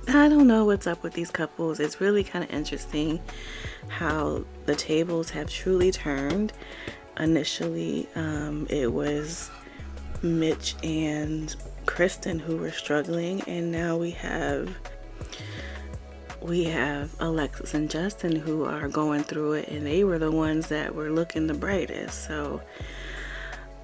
I 0.07 0.29
don't 0.29 0.47
know 0.47 0.65
what's 0.65 0.87
up 0.87 1.03
with 1.03 1.13
these 1.13 1.31
couples. 1.31 1.79
It's 1.79 1.99
really 1.99 2.23
kind 2.23 2.43
of 2.45 2.51
interesting 2.51 3.19
how 3.89 4.45
the 4.65 4.75
tables 4.75 5.29
have 5.31 5.49
truly 5.49 5.91
turned. 5.91 6.53
Initially, 7.19 8.07
um, 8.15 8.67
it 8.69 8.93
was 8.93 9.49
Mitch 10.21 10.75
and 10.83 11.55
Kristen 11.87 12.37
who 12.37 12.57
were 12.57 12.71
struggling, 12.71 13.41
and 13.41 13.71
now 13.71 13.97
we 13.97 14.11
have 14.11 14.69
we 16.41 16.65
have 16.65 17.15
Alexis 17.19 17.73
and 17.73 17.89
Justin 17.89 18.35
who 18.35 18.65
are 18.65 18.87
going 18.87 19.23
through 19.23 19.53
it, 19.53 19.69
and 19.69 19.85
they 19.85 20.03
were 20.03 20.19
the 20.19 20.31
ones 20.31 20.67
that 20.67 20.95
were 20.95 21.09
looking 21.09 21.47
the 21.47 21.53
brightest. 21.53 22.25
So 22.25 22.61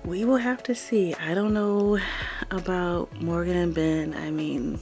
we 0.05 0.25
will 0.25 0.37
have 0.37 0.63
to 0.63 0.75
see. 0.75 1.13
I 1.15 1.33
don't 1.33 1.53
know 1.53 1.99
about 2.51 3.21
Morgan 3.21 3.57
and 3.57 3.73
Ben. 3.73 4.13
I 4.13 4.31
mean, 4.31 4.79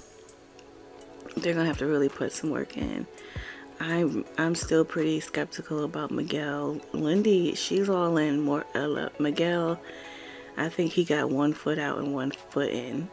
they're 1.38 1.53
gonna 1.53 1.67
have 1.67 1.77
to 1.79 1.88
really 1.88 2.10
put 2.10 2.31
some 2.31 2.49
work 2.49 2.77
in. 2.77 3.07
I'm 3.79 4.25
I'm 4.38 4.55
still 4.55 4.86
pretty 4.86 5.19
skeptical 5.19 5.84
about 5.84 6.12
Miguel. 6.12 6.79
Lindy, 6.93 7.55
she's 7.55 7.89
all 7.89 8.17
in. 8.17 8.41
More 8.41 8.65
uh, 8.75 9.10
Miguel, 9.19 9.79
I 10.57 10.69
think 10.69 10.91
he 10.93 11.03
got 11.03 11.29
one 11.29 11.53
foot 11.53 11.79
out 11.79 11.97
and 11.97 12.13
one 12.13 12.31
foot 12.31 12.69
in. 12.69 13.10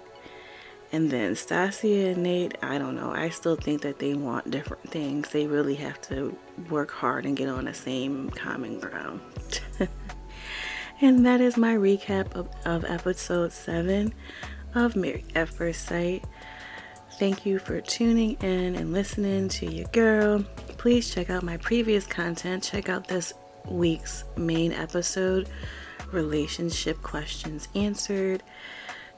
And 0.91 1.11
then 1.11 1.35
Stasia 1.35 2.13
and 2.13 2.23
Nate, 2.23 2.57
I 2.63 2.79
don't 2.79 2.97
know. 2.97 3.11
I 3.11 3.29
still 3.29 3.57
think 3.57 3.83
that 3.83 3.99
they 3.99 4.15
want 4.15 4.51
different 4.51 4.89
things. 4.91 5.29
They 5.29 5.47
really 5.47 5.75
have 5.77 6.01
to 6.03 6.37
work 6.71 6.91
hard 6.91 7.27
and 7.27 7.37
get 7.37 7.49
on 7.49 7.67
the 7.67 7.75
same 7.75 8.31
common 8.31 8.81
ground. 8.81 9.21
and 11.01 11.27
that 11.27 11.43
is 11.43 11.59
my 11.59 11.75
recap 11.75 12.33
of, 12.33 12.49
of 12.65 12.87
episode 12.87 13.53
7 13.53 14.15
of 14.75 14.97
Married 14.97 15.27
at 15.35 15.51
First 15.51 15.85
Sight. 15.85 16.25
Thank 17.19 17.45
you 17.45 17.59
for 17.59 17.81
tuning 17.81 18.39
in 18.41 18.77
and 18.77 18.93
listening 18.93 19.49
to 19.51 19.67
your 19.67 19.89
girl. 19.89 20.43
Please 20.79 21.13
check 21.13 21.29
out 21.29 21.43
my 21.43 21.57
previous 21.59 22.07
content. 22.07 22.63
Check 22.63 22.89
out 22.89 23.09
this 23.09 23.35
week's 23.67 24.25
main 24.37 24.73
episode 24.73 25.49
Relationship 26.13 27.03
Questions 27.03 27.69
Answered. 27.75 28.43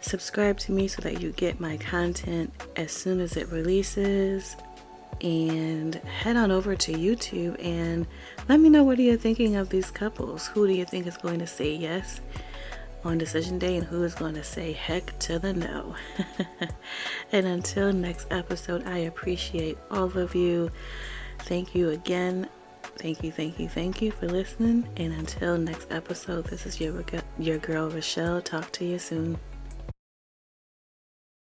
Subscribe 0.01 0.59
to 0.61 0.73
me 0.73 0.89
so 0.89 1.03
that 1.03 1.21
you 1.21 1.33
get 1.33 1.61
my 1.61 1.77
content 1.77 2.53
as 2.77 2.91
soon 2.93 3.21
as 3.21 3.37
it 3.37 3.49
releases. 3.49 4.57
And 5.21 5.95
head 5.97 6.37
on 6.37 6.51
over 6.51 6.75
to 6.75 6.93
YouTube 6.93 7.63
and 7.63 8.07
let 8.49 8.59
me 8.59 8.71
know 8.71 8.83
what 8.83 8.99
are 8.99 9.03
you 9.03 9.19
thinking 9.19 9.57
of 9.57 9.69
these 9.69 9.91
couples. 9.91 10.47
Who 10.49 10.67
do 10.67 10.73
you 10.73 10.87
think 10.87 11.07
is 11.07 11.19
going 11.19 11.41
to 11.41 11.47
say 11.47 11.75
yes 11.75 12.23
on 13.05 13.19
decision 13.19 13.59
day 13.59 13.77
and 13.77 13.87
who 13.87 14.03
is 14.03 14.15
going 14.15 14.35
to 14.35 14.45
say 14.45 14.73
heck 14.73 15.19
to 15.21 15.39
the 15.39 15.53
no? 15.53 15.95
and 17.33 17.47
until 17.47 17.93
next 17.93 18.29
episode, 18.31 18.87
I 18.87 18.99
appreciate 18.99 19.77
all 19.91 20.17
of 20.17 20.35
you. 20.35 20.71
Thank 21.41 21.75
you 21.75 21.91
again. 21.91 22.49
Thank 22.97 23.23
you, 23.23 23.31
thank 23.31 23.59
you, 23.59 23.69
thank 23.69 24.01
you 24.01 24.11
for 24.11 24.27
listening. 24.27 24.89
And 24.97 25.13
until 25.13 25.59
next 25.59 25.91
episode, 25.91 26.47
this 26.47 26.65
is 26.65 26.81
your, 26.81 27.05
your 27.39 27.59
girl 27.59 27.91
Rochelle. 27.91 28.41
Talk 28.41 28.73
to 28.73 28.85
you 28.87 28.99
soon. 28.99 29.39